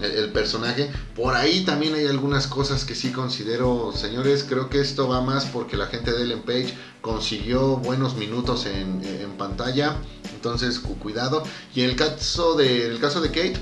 [0.00, 0.90] el- personaje.
[1.14, 5.44] Por ahí también hay algunas cosas que sí considero, señores, creo que esto va más
[5.46, 9.02] porque la gente de Ellen Page consiguió buenos minutos en,
[9.36, 9.96] pantalla,
[10.34, 11.42] entonces cu- cuidado.
[11.74, 13.54] Y en el caso de, caso de Kate,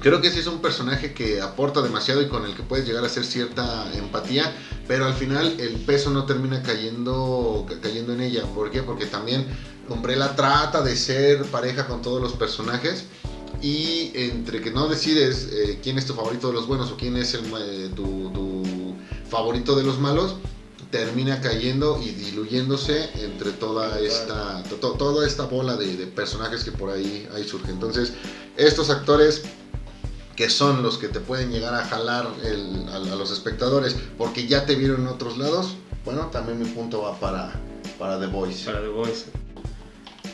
[0.00, 3.04] Creo que sí es un personaje que aporta demasiado y con el que puedes llegar
[3.04, 4.52] a hacer cierta empatía,
[4.88, 8.42] pero al final el peso no termina cayendo, ca- cayendo en ella.
[8.52, 8.82] ¿Por qué?
[8.82, 9.46] Porque también
[9.88, 13.04] Umbrella trata de ser pareja con todos los personajes
[13.62, 17.16] y entre que no decides eh, quién es tu favorito de los buenos o quién
[17.16, 18.94] es el, eh, tu, tu
[19.30, 20.36] favorito de los malos,
[20.90, 26.64] termina cayendo y diluyéndose entre toda esta, to- to- toda esta bola de, de personajes
[26.64, 27.70] que por ahí, ahí surge.
[27.70, 28.12] Entonces,
[28.56, 29.42] estos actores
[30.36, 34.46] que son los que te pueden llegar a jalar el- a, a los espectadores porque
[34.46, 37.52] ya te vieron en otros lados, bueno, también mi punto va para,
[37.98, 38.64] para The Voice.
[38.66, 39.26] Para The Voice.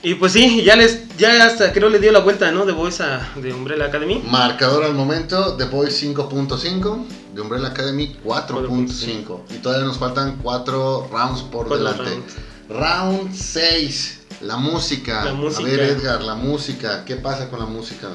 [0.02, 2.64] Y pues sí, ya les, ya hasta creo le dio la vuelta, ¿no?
[2.64, 4.22] The Voice a de Umbrella Academy.
[4.26, 9.40] Marcador al momento, The Voice 5.5, de Umbrella Academy 4.5.
[9.50, 12.04] Y todavía nos faltan 4 rounds por Cuatro delante.
[12.04, 12.36] rounds.
[12.68, 15.24] Round 6, la música.
[15.24, 15.62] La música.
[15.68, 17.04] A ver, Edgar, la música.
[17.04, 18.08] ¿Qué pasa con la música?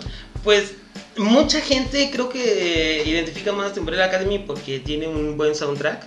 [0.44, 0.76] Pues
[1.18, 6.06] mucha gente creo que identifica más de Umbrella Academy porque tiene un buen soundtrack.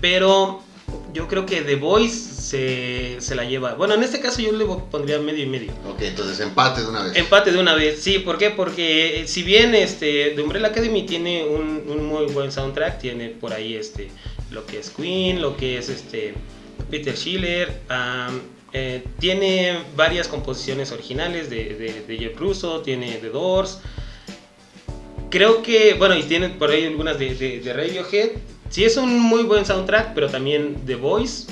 [0.00, 0.62] pero
[1.12, 3.74] yo creo que The Voice se, se, la lleva.
[3.74, 5.72] Bueno, en este caso yo le pondría medio y medio.
[5.88, 7.16] Ok, entonces empate de una vez.
[7.16, 8.50] Empate de una vez, sí, ¿por qué?
[8.50, 13.52] Porque si bien este, The Umbrella Academy tiene un, un, muy buen soundtrack, tiene por
[13.52, 14.08] ahí este,
[14.50, 16.34] lo que es Queen, lo que es este,
[16.90, 17.80] Peter Schiller,
[18.72, 23.80] eh, tiene varias composiciones originales de, de, de Jeff Russo, tiene The Doors.
[25.30, 28.30] Creo que, bueno, y tiene por ahí algunas de, de Radiohead
[28.68, 31.46] Sí es un muy buen soundtrack, pero también The Voice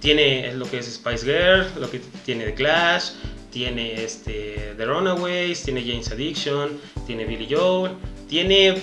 [0.00, 3.10] tiene lo que es Spice Girl, lo que tiene The Clash,
[3.50, 6.70] tiene este, The Runaways, tiene James Addiction,
[7.06, 7.92] tiene Billy Joel,
[8.28, 8.82] tiene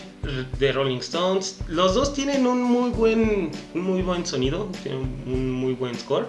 [0.59, 1.59] The Rolling Stones.
[1.67, 6.27] Los dos tienen un muy buen, muy buen sonido, tienen un muy buen score.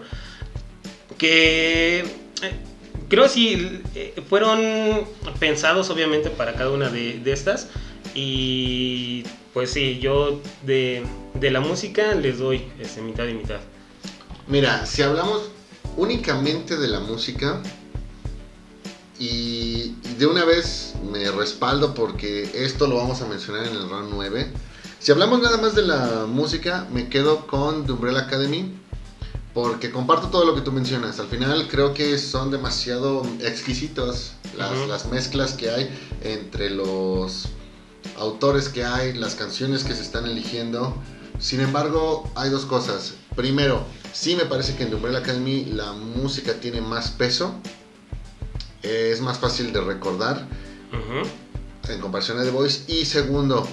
[1.19, 2.05] Que eh,
[3.09, 5.05] creo si eh, fueron
[5.39, 7.69] pensados obviamente para cada una de, de estas.
[8.15, 11.05] Y pues sí, yo de,
[11.41, 13.61] la música les doy este, mitad y mitad.
[14.47, 15.51] Mira, si hablamos
[15.97, 17.61] únicamente de la música,
[19.19, 24.11] y, de una vez me respaldo porque esto lo vamos a mencionar en el round
[24.13, 24.51] 9.
[24.99, 28.77] Si hablamos nada más de la música, me quedo con The Umbrella Academy.
[29.53, 31.19] Porque comparto todo lo que tú mencionas.
[31.19, 35.91] Al final creo que son demasiado exquisitos las, las mezclas que hay
[36.23, 37.49] entre los
[38.17, 40.95] autores que hay, las canciones que se están eligiendo.
[41.39, 43.15] Sin embargo, hay dos cosas.
[43.35, 47.55] Primero, sí me parece que en The Umbrella Academy la música tiene más peso.
[48.83, 50.47] Es más fácil de recordar
[51.89, 52.85] en comparación a The Voice.
[52.89, 53.67] Y segundo,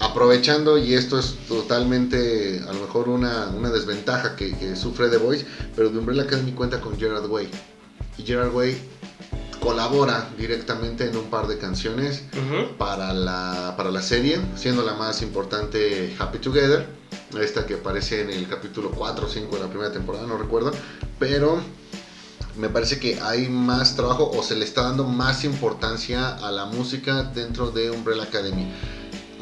[0.00, 5.46] aprovechando, y esto es totalmente a lo mejor una, desventaja que, que, sufre The Voice,
[5.76, 7.48] pero The Umbrella Academy cuenta con Gerard Way.
[8.18, 8.97] Y Gerard Way
[9.60, 12.24] colabora directamente en un par de canciones
[12.78, 16.86] para, la, para la serie, siendo la más importante Happy Together,
[17.40, 20.72] esta que aparece en el capítulo 4 o 5 de la primera temporada, no recuerdo,
[21.18, 21.60] pero
[22.56, 26.66] me parece que hay más trabajo o se le está dando más importancia a la
[26.66, 28.66] música dentro de Umbrella Academy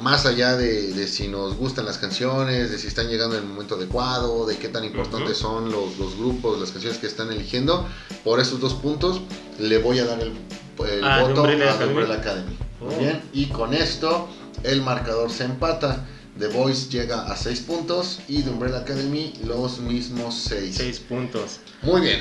[0.01, 3.77] más allá de, si nos gustan las canciones, de si están llegando en el momento
[3.77, 7.87] adecuado, de qué tan importantes son los, grupos, las canciones que están eligiendo,
[8.25, 9.21] por esos dos puntos
[9.59, 10.33] le voy a dar el,
[11.03, 12.57] ah, voto a Umbrella Academy.
[12.81, 12.99] Oh.
[12.99, 14.29] bien, y con esto
[14.63, 16.07] el marcador se empata.
[16.39, 20.75] The Voice llega a 6 puntos y The Umbrella Academy los mismos 6.
[20.77, 21.61] 6 puntos.
[21.81, 22.21] Muy bien.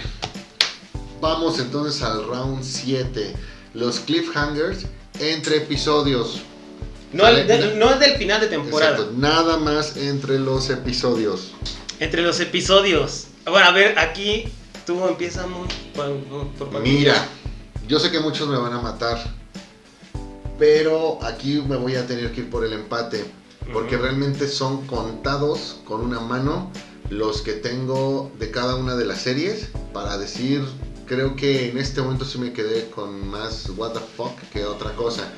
[1.19, 3.33] Vamos entonces al round 7.
[3.73, 4.85] Los cliffhangers
[5.19, 6.41] entre episodios.
[7.15, 7.47] No, es
[7.99, 9.07] del final de temporada.
[9.15, 11.53] nada más entre los episodios.
[11.99, 13.27] Entre los episodios.
[13.45, 14.45] Bueno, a ver, aquí
[14.85, 15.45] tú empiezas
[16.83, 17.15] Mira,
[17.87, 19.17] yo sé que muchos me van a matar,
[20.59, 23.23] pero aquí me voy a tener que ir por el empate,
[23.71, 26.69] porque realmente son contados con una mano
[27.09, 30.65] los que tengo de cada una de las series para decir,
[31.05, 34.91] creo que en este momento sí me quedé con más what the fuck que otra
[34.95, 35.31] cosa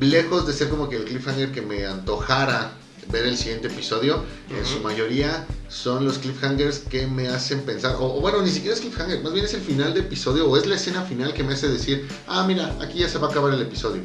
[0.00, 2.72] lejos de ser como que el cliffhanger que me antojara
[3.10, 8.20] ver el siguiente episodio, en su mayoría son los cliffhangers que me hacen pensar, o,
[8.20, 10.76] bueno, ni siquiera es cliffhanger, más bien es el final de episodio o es la
[10.76, 13.62] escena final que me hace decir, ah, mira, aquí ya se va a acabar el
[13.62, 14.02] episodio.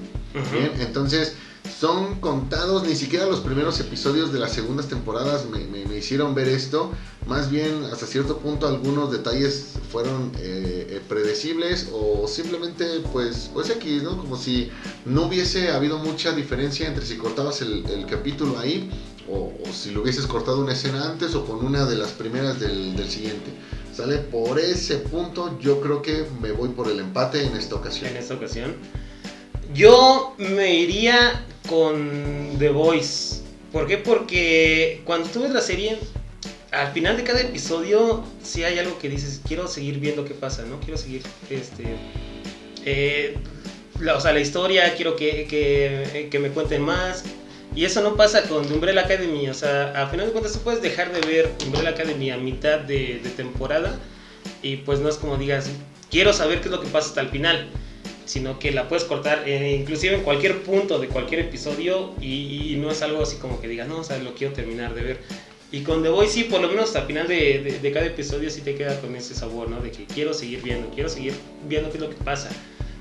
[0.52, 1.34] Bien, entonces
[1.80, 6.92] son contados, ni siquiera los primeros episodios de las segundas temporadas me, hicieron ver esto.
[7.28, 13.72] Más bien, hasta cierto punto, algunos detalles fueron eh, eh, predecibles o simplemente, pues, pues
[13.72, 14.18] aquí, ¿no?
[14.18, 14.70] Como si
[15.06, 18.92] no hubiese habido mucha diferencia entre si cortabas el, capítulo ahí
[19.30, 22.96] o, si lo hubieses cortado una escena antes o con una de las primeras del,
[22.96, 23.52] del siguiente.
[23.92, 24.18] ¿Sale?
[24.18, 28.10] Por ese punto, yo creo que me voy por el empate en esta ocasión.
[28.10, 28.76] En esta ocasión.
[29.74, 33.42] Yo me iría con The Voice.
[33.72, 33.98] ¿Por qué?
[33.98, 35.98] Porque cuando tú ves la serie,
[36.72, 40.64] al final de cada episodio, sí hay algo que dices, quiero seguir viendo qué pasa,
[40.64, 40.80] ¿no?
[40.80, 41.84] Quiero seguir, este...
[42.86, 43.36] Eh,
[44.00, 45.48] la, o sea, la historia, quiero que,
[46.30, 47.24] que, me cuenten más.
[47.76, 49.50] Y eso no pasa con Umbrella Academy.
[49.50, 52.80] O sea, al final de cuentas tú puedes dejar de ver Umbrella Academy a mitad
[52.80, 53.98] de, de temporada.
[54.62, 55.70] Y pues no es como digas,
[56.12, 57.70] quiero saber qué es lo que pasa hasta el final
[58.26, 62.92] sino que la puedes cortar eh, inclusive en cualquier punto de cualquier episodio y, no
[62.92, 65.22] es algo así como que digas, no, o sea, lo quiero terminar de ver.
[65.72, 68.62] Y con The Voice sí, por lo menos el final de, de, cada episodio sí
[68.62, 69.82] te queda con ese sabor, ¿no?
[69.82, 71.34] De que quiero seguir viendo, quiero seguir
[71.68, 72.50] viendo qué es lo que pasa.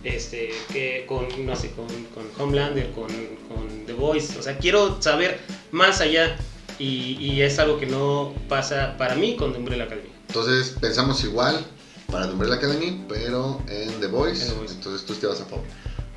[0.02, 3.08] Este, que con, no sé, con, con Homelander, con,
[3.48, 5.38] con, The Voice, o sea, quiero saber
[5.70, 6.36] más allá
[6.78, 10.08] y, y, es algo que no pasa para mí con The Umbrella Academy.
[10.28, 11.64] Entonces pensamos igual,
[12.10, 14.52] para The Umbrella Academy, pero en The Voice.
[14.70, 15.64] Entonces tú te vas a favor.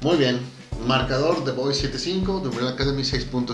[0.01, 0.39] Muy bien.
[0.85, 3.47] Marcador The Boys 7.5, The Umbrella Academy 6.5.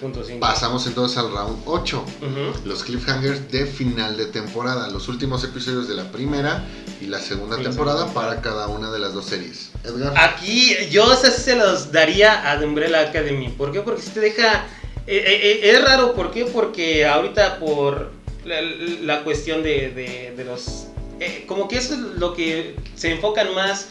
[0.00, 0.38] 6.5.
[0.38, 1.98] Pasamos entonces al round 8.
[2.22, 2.66] Ujú.
[2.68, 4.88] Los cliffhangers de final de temporada.
[4.88, 6.64] Los últimos episodios de la primera
[7.02, 9.70] y la segunda temporada segunda para cada una de las dos series.
[9.84, 10.14] Edgar.
[10.16, 13.48] Aquí yo sí se los daría a The Umbrella Academy.
[13.50, 13.82] ¿Por qué?
[13.82, 14.64] Porque si te deja...
[15.06, 16.46] eh, eh, eh, es raro, ¿por qué?
[16.46, 18.12] Porque ahorita por
[18.46, 20.86] la, la cuestión de, de- de los...
[21.24, 23.88] eh, como que eso es lo que se enfocan más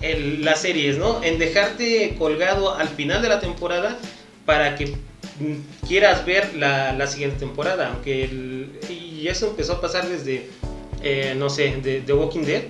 [0.00, 1.22] en las series, ¿no?
[1.22, 3.98] En dejarte colgado al final de la temporada
[4.46, 4.94] para que
[5.86, 7.88] quieras ver la, la siguiente temporada.
[7.92, 10.48] Aunque el- y eso empezó a pasar desde,
[11.02, 12.62] eh, no sé, de The Walking Dead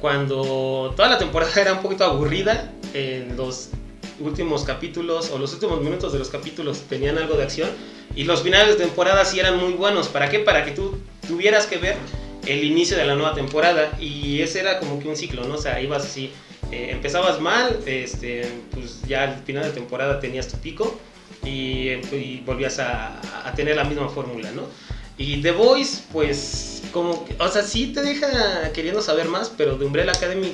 [0.00, 3.70] cuando toda la temporada era un poquito aburrida, en los
[4.20, 7.68] últimos capítulos o los últimos minutos de los capítulos tenían algo de acción
[8.16, 10.08] y los finales de temporada sí eran muy buenos.
[10.08, 10.38] ¿Para qué?
[10.38, 11.96] Para que tú tuvieras que ver
[12.48, 15.54] el inicio de la nueva temporada y ese era como que un ciclo, ¿no?
[15.54, 16.30] O sea, ibas así,
[16.72, 20.98] eh, empezabas mal, este, pues ya al final de temporada tenías tu pico
[21.44, 24.62] y, eh, y volvías a, a tener la misma fórmula, ¿no?
[25.16, 29.84] Y The Voice, pues, como, o sea, sí te deja queriendo saber más, pero The
[29.84, 30.52] Umbrella Academy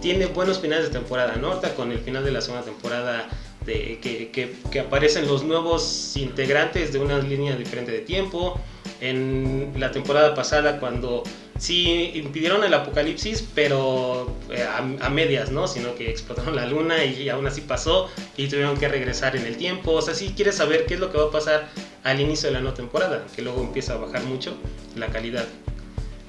[0.00, 1.48] tiene buenos finales de temporada, ¿no?
[1.48, 3.28] Ahorita con el final de la segunda temporada,
[3.66, 8.58] de, que, que- que aparecen los nuevos integrantes de una línea diferente de tiempo.
[9.00, 11.22] En la temporada pasada, cuando
[11.60, 15.68] sí impidieron el apocalipsis, pero eh, a, a medias, ¿no?
[15.68, 19.56] Sino que explotaron la luna y, aún así pasó y tuvieron que regresar en el
[19.56, 19.92] tiempo.
[19.92, 21.68] O sea, si quieres saber qué es lo que va a pasar
[22.02, 24.54] al inicio de la nueva temporada, que luego empieza a bajar mucho
[24.96, 25.46] la calidad.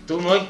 [0.06, 0.42] ¿Tú, Moy?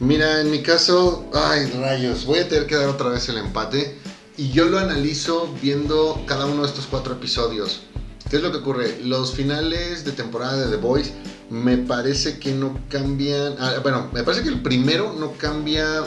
[0.00, 3.98] Mira, en mi caso, ay rayos, voy a tener que dar otra vez el empate.
[4.36, 7.82] Y yo lo analizo viendo cada uno de estos cuatro episodios.
[8.30, 8.98] ¿Qué es lo que ocurre?
[9.02, 11.12] Los finales de temporada de The Boys
[11.50, 13.54] me parece que no cambian.
[13.58, 16.04] ah, bueno, me parece que el primero no cambia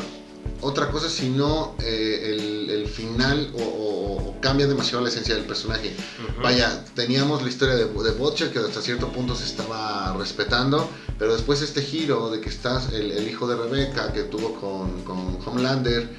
[0.62, 5.46] otra cosa sino eh, el, el final o, o- o cambia demasiado la esencia del
[5.46, 5.96] personaje.
[6.42, 11.34] Vaya, teníamos la historia de, de Butcher que hasta cierto punto se estaba respetando, pero
[11.34, 15.38] después este giro de que estás el, el hijo de Rebecca que tuvo con, con
[15.46, 16.10] Homelander,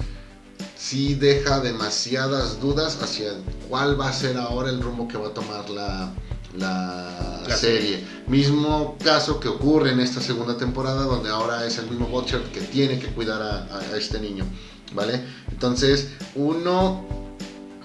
[0.77, 3.33] sí deja demasiadas dudas hacia
[3.69, 6.13] cuál va a ser ahora el rumbo que va a tomar la,
[6.57, 8.03] la, serie.
[8.27, 12.61] Mismo caso que ocurre en esta segunda temporada, donde ahora es el mismo Butcher que
[12.61, 14.45] tiene que cuidar a, a- a este niño,
[14.93, 15.21] ¿vale?
[15.51, 17.05] Entonces, uno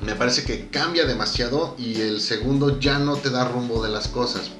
[0.04, 4.08] me parece que cambia demasiado y el segundo ya no te da rumbo de las
[4.08, 4.50] cosas.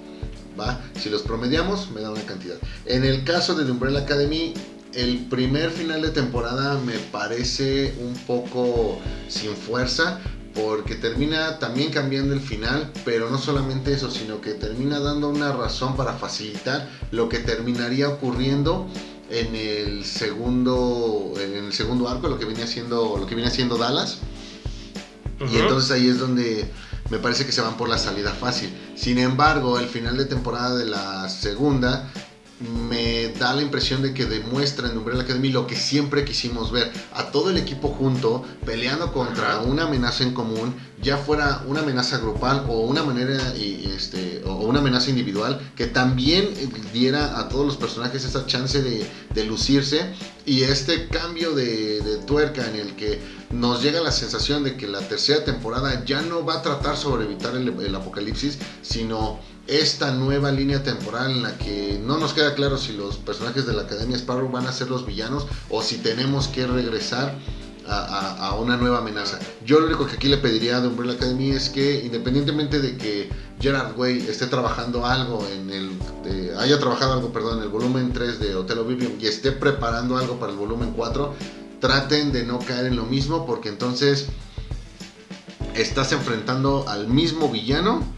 [0.58, 0.80] ¿va?
[1.00, 2.56] Si los promediamos, me da una cantidad.
[2.84, 4.52] En el caso de The Umbrella Academy,
[4.92, 10.18] el primer final de temporada me parece un poco sin fuerza.
[10.64, 15.52] Porque termina también cambiando el final, pero no solamente eso, sino que termina dando una
[15.52, 18.88] razón para facilitar lo que terminaría ocurriendo
[19.30, 23.76] en el segundo, en el segundo arco, lo que viene haciendo, lo que viene haciendo
[23.76, 24.18] Dallas.
[25.52, 26.68] Y entonces ahí es donde
[27.10, 28.70] me parece que se van por la salida fácil.
[28.96, 32.10] Sin embargo, el final de temporada de la segunda
[32.60, 36.90] me da la impresión de que demuestra en Umbrella Academy lo que siempre quisimos ver.
[37.14, 42.18] A todo el equipo junto, peleando contra una amenaza en común, ya fuera una amenaza
[42.18, 47.64] grupal o una manera este, o una amenaza individual, que también eh, diera a todos
[47.64, 49.08] los personajes esa chance de,
[49.44, 50.12] lucirse.
[50.44, 55.00] Y este cambio de, tuerca en el que nos llega la sensación de que la
[55.00, 60.82] tercera temporada ya no va a tratar sobre evitar el apocalipsis, sino esta nueva línea
[60.82, 64.50] temporal en la que no nos queda claro si los personajes de la Academia Sparrow
[64.50, 67.34] van a ser los villanos o si tenemos que regresar
[67.90, 69.38] a, una nueva amenaza.
[69.64, 73.30] Yo lo único que aquí le pediría de Umbrella Academy es que independientemente de que
[73.60, 75.98] Gerard Way esté trabajando algo en el,
[76.58, 80.38] haya trabajado algo, perdón, en el volumen 3 de Hotel Oblivion y esté preparando algo
[80.38, 81.34] para el volumen 4,
[81.80, 84.26] traten de no caer en lo mismo porque entonces
[85.74, 88.17] estás enfrentando al mismo villano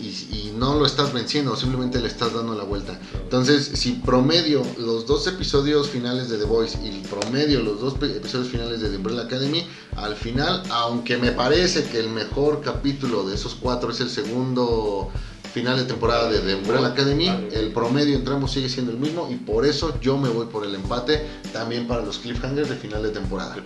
[0.00, 3.00] y, no lo estás venciendo, simplemente le estás dando la vuelta.
[3.14, 8.48] Entonces, si promedio los dos episodios finales de The Voice y promedio los dos episodios
[8.48, 9.66] finales de The Umbrella Academy,
[9.96, 15.10] al final, aunque me parece que el mejor capítulo de esos cuatro es el segundo
[15.52, 19.28] final de temporada de The Umbrella Academy, el promedio entre ambos sigue siendo el mismo
[19.30, 23.02] y por eso yo me voy por el empate también para los cliffhangers de final
[23.02, 23.56] de temporada.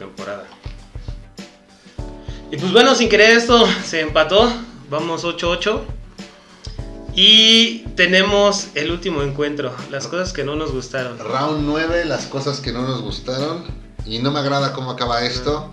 [2.51, 4.51] Y pues bueno, sin querer esto se empató.
[4.89, 5.96] Vamos 8-8.
[7.17, 9.75] Y tenemos el último encuentro.
[9.91, 11.19] Las cosas que no nos gustaron.
[11.19, 13.65] Round 9, las cosas que no nos gustaron.
[14.05, 15.73] Y no me agrada cómo acaba esto.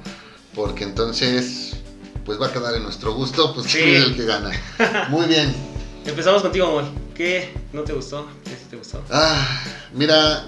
[0.55, 1.73] Porque entonces,
[2.25, 3.53] pues va a quedar en nuestro gusto.
[3.53, 3.79] Pues Sí.
[3.79, 4.51] es el que gana.
[5.09, 5.53] Muy bien.
[6.05, 6.85] Empezamos contigo, Mol.
[7.13, 8.25] ¿Qué no te gustó?
[8.45, 9.03] ¿Qué sí te gustó?
[9.11, 9.45] Ah,
[9.93, 10.45] mira,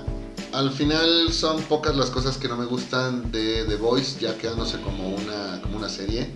[0.54, 4.80] al final son pocas las cosas que no me gustan de The Voice, ya quedándose
[4.80, 6.32] como una, como una serie.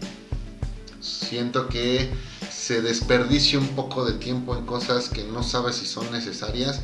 [0.99, 2.09] Siento que
[2.69, 6.81] se desperdicia un poco de tiempo en cosas que no sabes si son necesarias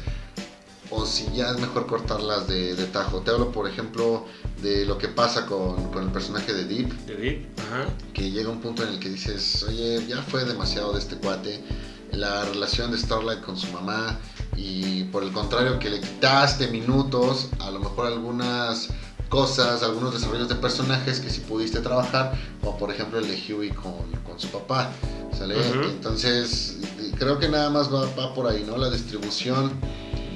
[0.90, 3.22] o si ya es mejor cortarlas de, de tajo.
[3.22, 4.26] Te hablo, por ejemplo,
[4.64, 7.86] de lo que pasa con, con el personaje de Deep, De Deep, ajá.
[8.16, 11.64] que llega un punto en el que dices, oye, ya fue demasiado de este cuate,
[12.12, 14.18] la relación de Starlight con su mamá,
[14.58, 18.90] y por el contrario, que le quitaste minutos, a lo mejor algunas
[19.30, 23.70] cosas, algunos desarrollos de personajes que sí pudiste trabajar, como por ejemplo el de Huey
[23.70, 24.92] con, con su papá,
[25.38, 25.56] ¿sale?
[25.90, 26.78] Entonces,
[27.18, 28.78] creo que nada más va, va por ahí, ¿no?
[28.78, 29.72] La distribución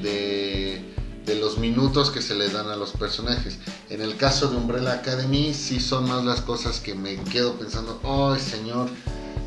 [0.02, 0.82] de,
[1.26, 3.60] de los minutos que se le dan a los personajes.
[3.90, 8.00] En el caso de Umbrella Academy, sí son más las cosas que me quedo pensando,
[8.04, 8.90] ¡ay, señor!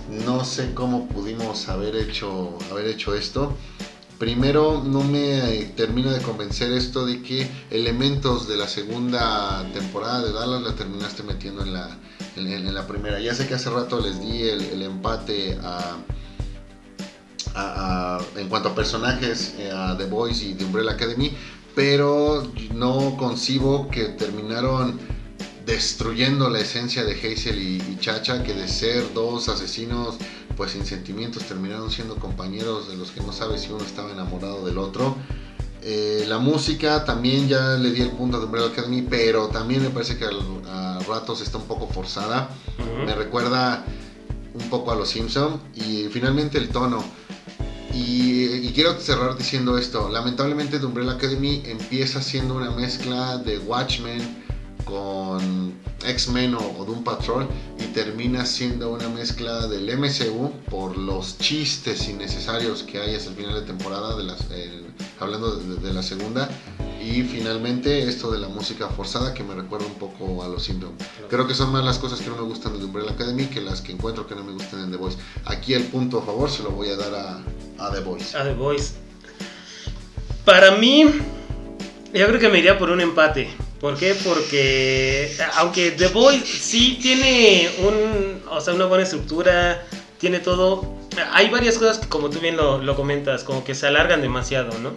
[0.09, 3.55] No sé cómo pudimos haber hecho, haber hecho esto.
[4.23, 10.23] Primero, no me eh, termina de convencer esto de que elementos de la segunda temporada
[10.23, 11.89] de Dallas la terminaste metiendo en la,
[12.37, 13.19] en, la primera.
[13.19, 15.97] Ya sé que hace rato les di el, empate a-
[18.37, 21.33] en cuanto a personajes eh, a The Boys y The Umbrella Academy,
[21.75, 25.01] pero no concibo que terminaron
[25.67, 30.17] destruyendo la esencia de Hazel y, y Chacha, que de ser dos asesinos
[30.57, 34.65] pues sin sentimientos terminaron siendo compañeros de los que no sabes si uno estaba enamorado
[34.67, 35.17] del otro.
[35.81, 39.89] Eh, la música también ya le di el punto de Umbrella Academy, pero también me
[39.91, 42.51] parece que al- a ratos está un poco forzada.
[43.07, 43.85] Me recuerda
[44.55, 47.03] un poco a los Simpson y finalmente el tono.
[47.95, 50.09] Y, y quiero cerrar diciendo esto.
[50.09, 54.42] Lamentablemente The Umbrella Academy empieza siendo una mezcla de Watchmen
[54.85, 55.75] con
[56.05, 57.47] X-Men o, o Doom Patrol
[57.79, 63.37] y termina siendo una mezcla del MCU por los chistes innecesarios que hay hasta el
[63.37, 64.83] final de temporada, de las, eh,
[65.21, 66.49] hablando de, de la segunda.
[67.03, 70.93] Y finalmente esto de la música forzada que me recuerda un poco a los Simpson.
[71.29, 73.61] Creo que son más las cosas que no me gustan de The Umbrella Academy que
[73.61, 75.19] las que encuentro que no me gustan en The Voice.
[75.45, 78.37] Aquí el punto a favor se lo voy a dar a, a The Voice.
[78.37, 78.95] A The Voice.
[80.45, 81.05] Para mí,
[82.15, 83.49] yo creo que me iría por un empate.
[83.83, 84.15] ¿Por qué?
[84.15, 89.85] Porque aunque The Voice sí tiene un, o sea, una buena estructura,
[90.19, 90.97] tiene todo,
[91.33, 94.79] hay varias cosas que como tú bien lo, lo comentas, como que se alargan demasiado,
[94.79, 94.93] ¿no?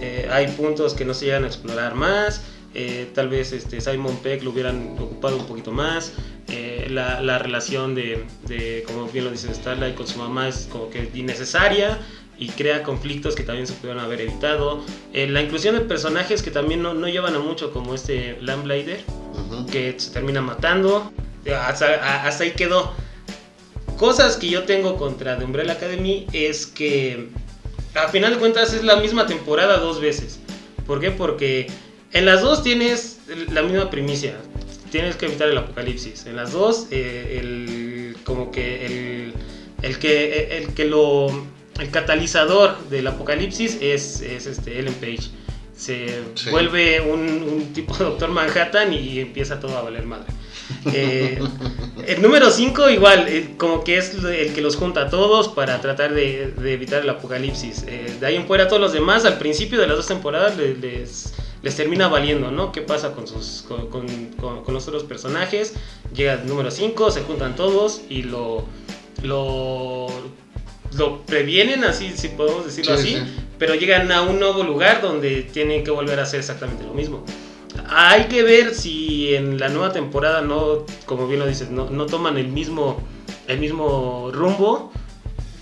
[0.00, 2.42] Eh, hay puntos que no se llegan a explorar más.
[2.74, 6.12] eh, tal vez este, Simon Peck lo hubieran ocupado un poquito más.
[6.48, 10.68] eh, la, la relación de, de, como bien lo dice Starlight, con su mamá es
[10.70, 11.98] como que innecesaria
[12.38, 14.84] y crea conflictos que también se pudieron haber evitado.
[15.12, 19.00] Eh, la inclusión de personajes que también no, no llevan a mucho, como este Lamblighter,
[19.32, 19.66] Ujú.
[19.66, 21.12] que se termina matando.
[21.44, 22.92] Eh, hasta ahí quedó.
[23.96, 27.30] Cosas que yo tengo contra The Umbrella Academy es que
[27.94, 30.38] a final de cuentas es la misma temporada dos veces.
[30.86, 31.10] ¿Por qué?
[31.10, 31.66] Porque
[32.12, 33.18] en las dos tienes
[33.50, 34.36] la misma primicia.
[34.92, 36.26] Tienes que evitar el apocalipsis.
[36.26, 39.32] En las dos, eh, el, como que el,
[39.82, 41.26] el que el que lo
[41.78, 45.30] el catalizador del apocalipsis es, es este Ellen Page.
[45.76, 46.50] Se Sí.
[46.50, 50.26] vuelve un, un tipo de Doctor Manhattan y empieza todo a valer madre.
[50.92, 51.38] Eh,
[52.06, 55.80] el número 5 igual, eh, como que es el que los junta a todos para
[55.80, 57.84] tratar de, de evitar el apocalipsis.
[57.86, 60.74] Eh, de ahí en fuera todos los demás, al principio de las dos temporadas le-
[60.76, 62.72] les, les termina valiendo, ¿no?
[62.72, 65.74] ¿Qué pasa con, sus, con, con- con- con los otros personajes?
[66.12, 68.64] Llega el número 5, se juntan todos y lo,
[69.22, 70.08] lo,
[70.96, 73.32] lo previenen, así si podemos decirlo Sí, así, sí.
[73.58, 77.24] pero llegan a un nuevo lugar donde tienen que volver a hacer exactamente lo mismo.
[77.88, 82.06] Hay que ver si en la nueva temporada no, como bien lo dices, no, no
[82.06, 83.00] toman el mismo,
[83.46, 84.92] el mismo rumbo.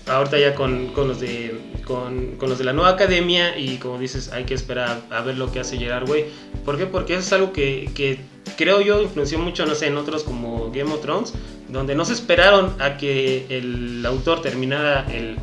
[0.07, 3.99] Ahorita ya con, con los de, con, con los de la nueva academia y como
[3.99, 6.25] dices, hay que esperar a, ver lo que hace Gerard Way.
[6.63, 6.85] ¿Por qué?
[6.85, 8.19] Porque eso es algo que, que
[8.57, 11.33] creo yo influenció mucho, no sé, en otros como Game of Thrones,
[11.69, 15.37] donde no se esperaron a que el autor terminara el,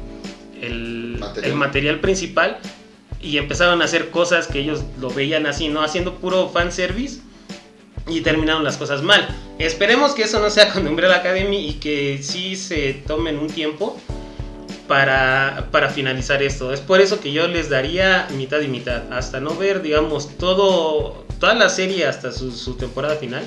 [0.61, 1.51] el, Material.
[1.51, 2.59] el material principal
[3.21, 5.83] y empezaron a hacer cosas que ellos lo veían así, ¿no?
[5.83, 7.21] Haciendo puro fanservice
[8.07, 9.27] y terminaron las cosas mal.
[9.59, 13.99] Esperemos que eso no sea con Umbrella Academy y que sí se tomen un tiempo
[14.87, 16.73] para, para finalizar esto.
[16.73, 19.11] Es por eso que yo les daría mitad y mitad.
[19.13, 23.43] Hasta no ver, digamos, todo, toda la serie hasta su, su temporada final,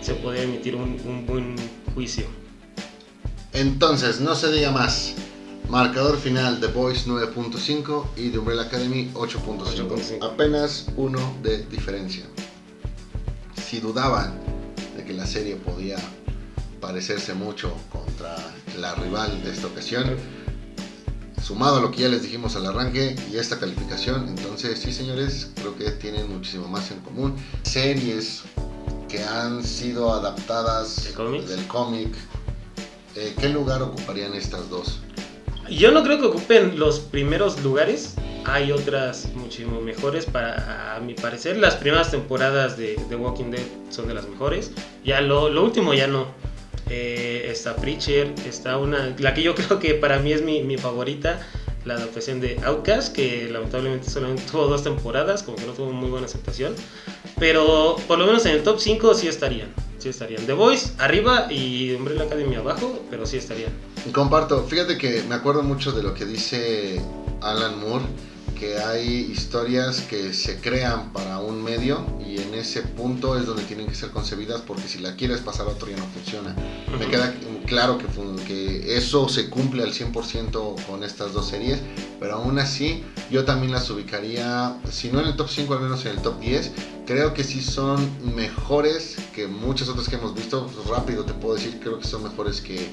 [0.00, 1.56] se puede emitir un, un buen
[1.94, 2.26] juicio.
[3.52, 5.14] Entonces, no se diga más.
[5.68, 9.88] Marcador final The Boys 9.5 y The Umbrella Academy 8.5.
[9.88, 10.32] 8.5.
[10.32, 12.24] Apenas uno de diferencia.
[13.54, 14.38] Si dudaban
[14.96, 15.96] de que la serie podía
[16.80, 18.36] parecerse mucho contra
[18.78, 20.16] la rival de esta ocasión,
[21.42, 25.50] sumado a lo que ya les dijimos al arranque y esta calificación, entonces sí señores,
[25.54, 27.34] creo que tienen muchísimo más en común.
[27.62, 28.42] Series
[29.12, 32.08] que han sido adaptadas ¿De del cómic
[33.14, 35.00] eh, ¿qué lugar ocuparían estas dos?
[35.68, 38.14] Yo no creo que ocupen los primeros lugares.
[38.46, 41.58] Hay otras muchísimo mejores para a mi parecer.
[41.58, 44.70] Las primeras temporadas de The Walking Dead son de las mejores.
[45.04, 46.26] Ya lo, lo último ya no.
[46.88, 50.78] Eh, está Preacher, está una, la que yo creo que para mí es mi, mi
[50.78, 51.38] favorita,
[51.84, 56.08] la adaptación de Outcast, que lamentablemente solamente tuvo dos temporadas, como que no tuvo muy
[56.08, 56.74] buena aceptación.
[57.38, 59.68] Pero por lo menos en el top 5 sí estarían.
[59.98, 60.44] Sí estarían.
[60.46, 63.72] The Voice arriba y Umbrella Academy abajo, pero sí estarían.
[64.12, 67.00] Comparto, fíjate que me acuerdo mucho de lo que dice
[67.40, 68.04] Alan Moore,
[68.58, 73.62] que hay historias que se crean para un medio y en ese punto es donde
[73.64, 76.54] tienen que ser concebidas porque si la quieres pasar a otro ya no funciona.
[76.98, 78.06] Me queda claro que,
[78.46, 81.80] que eso se cumple al 100% con estas dos series,
[82.20, 86.04] pero aún así yo también las ubicaría, si no en el top 5, al menos
[86.04, 86.72] en el top 10.
[87.06, 90.70] Creo que sí son mejores que muchas otras que hemos visto.
[90.88, 92.90] Rápido te puedo decir, creo que son mejores que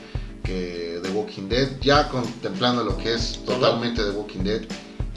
[0.49, 4.61] que The Walking Dead, ya contemplando lo que es totalmente The Walking Dead.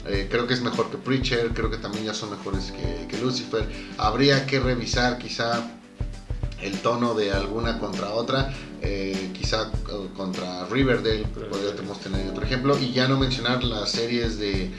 [0.05, 3.67] Eh, creo que es mejor que Preacher, creo que también ya son mejores que, Lucifer.
[3.97, 5.71] Habría que revisar quizá
[6.61, 8.53] el tono de alguna contra otra,
[8.83, 14.37] eh, quizá eh, contra Riverdale, podríamos tener otro ejemplo, y ya no mencionar las series
[14.37, 14.69] de,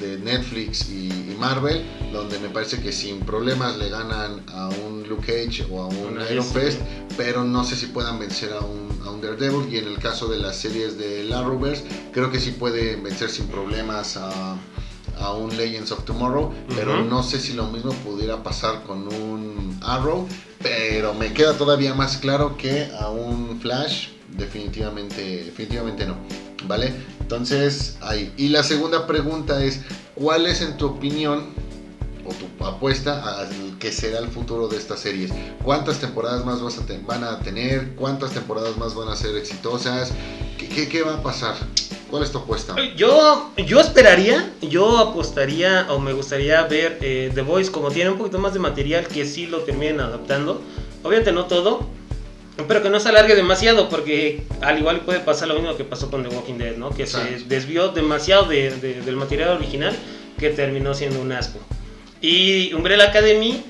[0.00, 1.82] de Netflix y, Marvel,
[2.12, 6.18] donde me parece que sin problemas le ganan a un Luke Cage o a un
[6.30, 6.78] Iron Fist,
[7.16, 9.72] pero no sé si puedan vencer a un, a un Daredevil.
[9.72, 13.46] Y en el caso de las series de Arrowverse, creo que sí pueden vencer sin
[13.46, 14.58] problemas a,
[15.18, 19.78] a un Legends of Tomorrow, pero no sé si lo mismo pudiera pasar con un
[19.82, 20.28] Arrow,
[20.62, 26.16] pero me queda todavía más claro que a un Flash, definitivamente, definitivamente no.
[26.66, 26.92] ¿Vale?
[27.20, 28.32] Entonces, ahí.
[28.36, 29.80] Y la segunda pregunta es,
[30.14, 31.54] ¿cuál es en tu opinión
[32.26, 35.30] o tu apuesta al que será el futuro de estas series?
[35.64, 37.94] ¿Cuántas temporadas más vas a van a tener?
[37.94, 40.12] ¿Cuántas temporadas más van a ser exitosas?
[40.58, 41.54] ¿Qué, qué, va a pasar?
[42.10, 42.74] ¿Cuál es tu apuesta?
[42.96, 48.18] Yo, yo esperaría, yo apostaría o me gustaría ver eh, The Voice como tiene un
[48.18, 50.60] poquito más de material que sí lo terminen adaptando.
[51.04, 51.86] Obviamente no todo,
[52.66, 56.10] pero que no se alargue demasiado, porque al igual puede pasar lo mismo que pasó
[56.10, 56.90] con The Walking Dead, ¿no?
[56.90, 59.96] Que se desvió demasiado del material original
[60.36, 61.60] que terminó siendo un asco.
[62.20, 63.62] Y Umbrella Academy,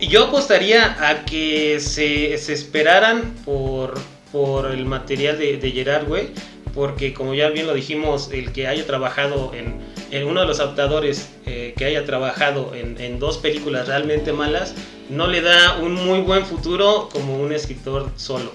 [0.00, 3.94] yo apostaría a que se, esperaran por,
[4.32, 6.32] por el material de, de Gerard Way,
[6.76, 9.80] porque como ya bien lo dijimos, el que haya trabajado en,
[10.12, 14.74] en uno de los adaptadores eh, que haya trabajado en, en dos películas realmente malas,
[15.08, 18.52] no le da un muy buen futuro como un escritor solo.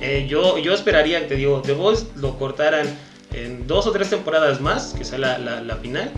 [0.00, 2.86] Eh, yo, yo esperaría, te digo, The Voice lo cortaran
[3.32, 6.12] en dos o tres temporadas más, que sea la, la, final.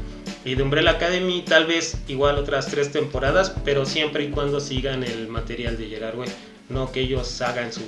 [0.45, 5.05] Y de Umbrella Academy tal vez igual otras tres temporadas, pero siempre y cuando sigan
[5.05, 6.29] el material de Gerard Way,
[6.69, 7.83] no que ellos hagan su,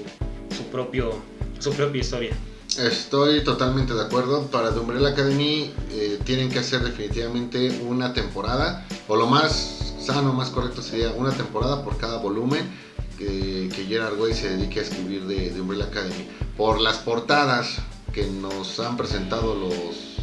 [0.56, 1.20] su, propio,
[1.58, 2.30] su propia historia.
[2.78, 4.46] Estoy totalmente de acuerdo.
[4.46, 10.32] Para The Umbrella Academy eh, tienen que hacer definitivamente una temporada, o lo más sano,
[10.32, 12.62] más correcto sería una temporada por cada volumen
[13.18, 16.28] que, que Gerard Way se dedique a escribir de, de Umbrella Academy.
[16.56, 17.78] Por las portadas
[18.12, 20.18] que nos han presentado los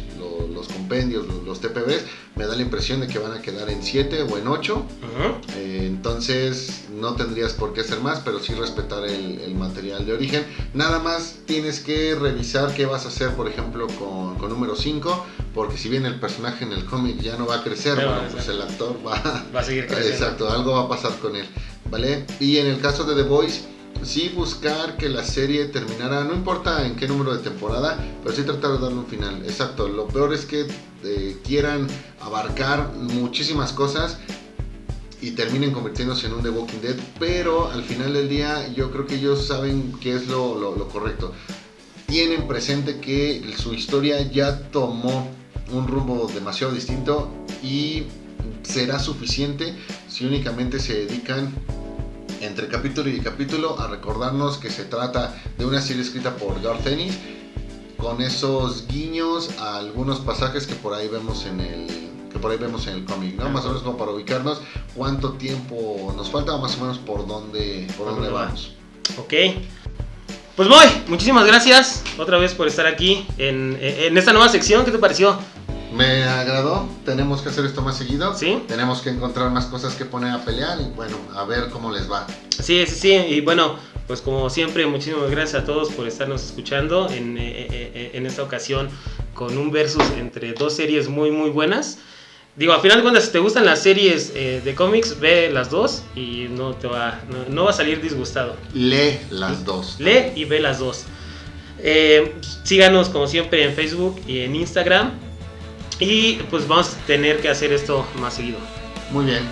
[0.52, 2.04] los, compendios, los, TPBs,
[2.34, 4.86] me da la impresión de que van a quedar en 7 o en 8.
[5.56, 10.44] Eh, entonces no tendrías por qué hacer más, pero sí respetar el, material de origen.
[10.74, 15.78] Nada más tienes que revisar qué vas a hacer, por ejemplo, con, número 5, porque
[15.78, 17.98] si bien el personaje en el cómic ya no va a crecer,
[18.32, 20.12] pues el actor va, va a seguir creciendo.
[20.12, 21.46] Exacto, algo va a pasar con él.
[21.90, 22.26] ¿Vale?
[22.40, 23.62] Y en el caso de The Voice
[24.02, 28.42] sí buscar que la serie terminara, no importa en qué número de temporada, pero sí
[28.42, 29.42] tratar de darle un final.
[29.44, 30.66] Exacto, lo peor es que
[31.04, 31.86] eh, quieran
[32.20, 34.18] abarcar muchísimas cosas
[35.20, 39.06] y terminen convirtiéndose en un The Walking Dead, pero al final del día yo creo
[39.06, 41.32] que ellos saben qué es lo, lo correcto.
[42.06, 45.28] Tienen presente que su historia ya tomó
[45.72, 47.30] un rumbo demasiado distinto
[47.62, 48.04] y
[48.62, 49.74] será suficiente
[50.08, 51.52] si únicamente se dedican
[52.40, 56.86] entre capítulo y capítulo a recordarnos que se trata de una serie escrita por Garth
[56.86, 57.16] Ennis
[57.96, 62.58] con esos guiños a algunos pasajes que por ahí vemos en el que por ahí
[62.58, 63.48] vemos en el cómic, ¿no?
[63.50, 64.60] Más o menos como para ubicarnos
[64.94, 68.74] cuánto tiempo nos falta más o menos por dónde por dónde vamos.
[69.18, 69.32] Ok.
[70.56, 74.84] Pues voy, muchísimas gracias otra vez por estar aquí en, en esta nueva sección.
[74.84, 75.38] ¿Qué te pareció?
[75.96, 78.34] Me agradó, tenemos que hacer esto más seguido.
[78.34, 78.62] Sí.
[78.66, 82.10] Tenemos que encontrar más cosas que poner a pelear y bueno, a ver cómo les
[82.10, 82.26] va.
[82.50, 83.12] Sí, sí, sí.
[83.12, 87.68] Y bueno, pues como siempre, muchísimas gracias a todos por estarnos escuchando en, eh, eh,
[87.70, 88.88] eh, en esta ocasión
[89.32, 91.98] con un versus entre dos series muy, muy buenas.
[92.56, 96.46] Digo, al final cuando si te gustan las series de cómics, ve las dos y
[96.48, 98.56] no te va, no, va a salir disgustado.
[98.72, 99.96] Lee las dos.
[99.98, 101.04] Lee y ve las dos.
[101.78, 102.34] Eh,
[102.64, 105.12] síganos como siempre en Facebook y en Instagram.
[105.98, 108.58] Y pues vamos a tener que hacer esto más seguido.
[109.10, 109.42] Muy bien.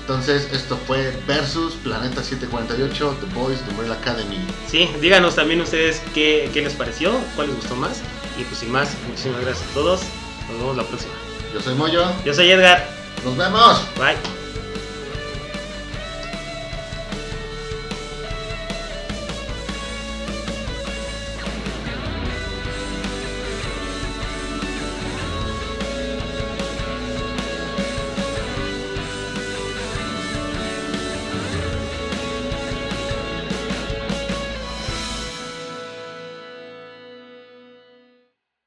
[0.00, 4.38] Entonces, esto fue Versus Planeta 748, The Boys, The Umbrella Academy.
[4.68, 8.02] Sí, díganos también ustedes qué, qué les pareció, cuál les gustó más.
[8.38, 10.02] Y pues sin más, muchísimas gracias a todos.
[10.48, 11.25] Nos vemos la próxima.
[11.54, 12.04] Yo soy Moyo.
[12.24, 12.86] Yo soy Edgar.
[13.24, 13.80] Nos vemos.
[13.96, 14.16] Bye.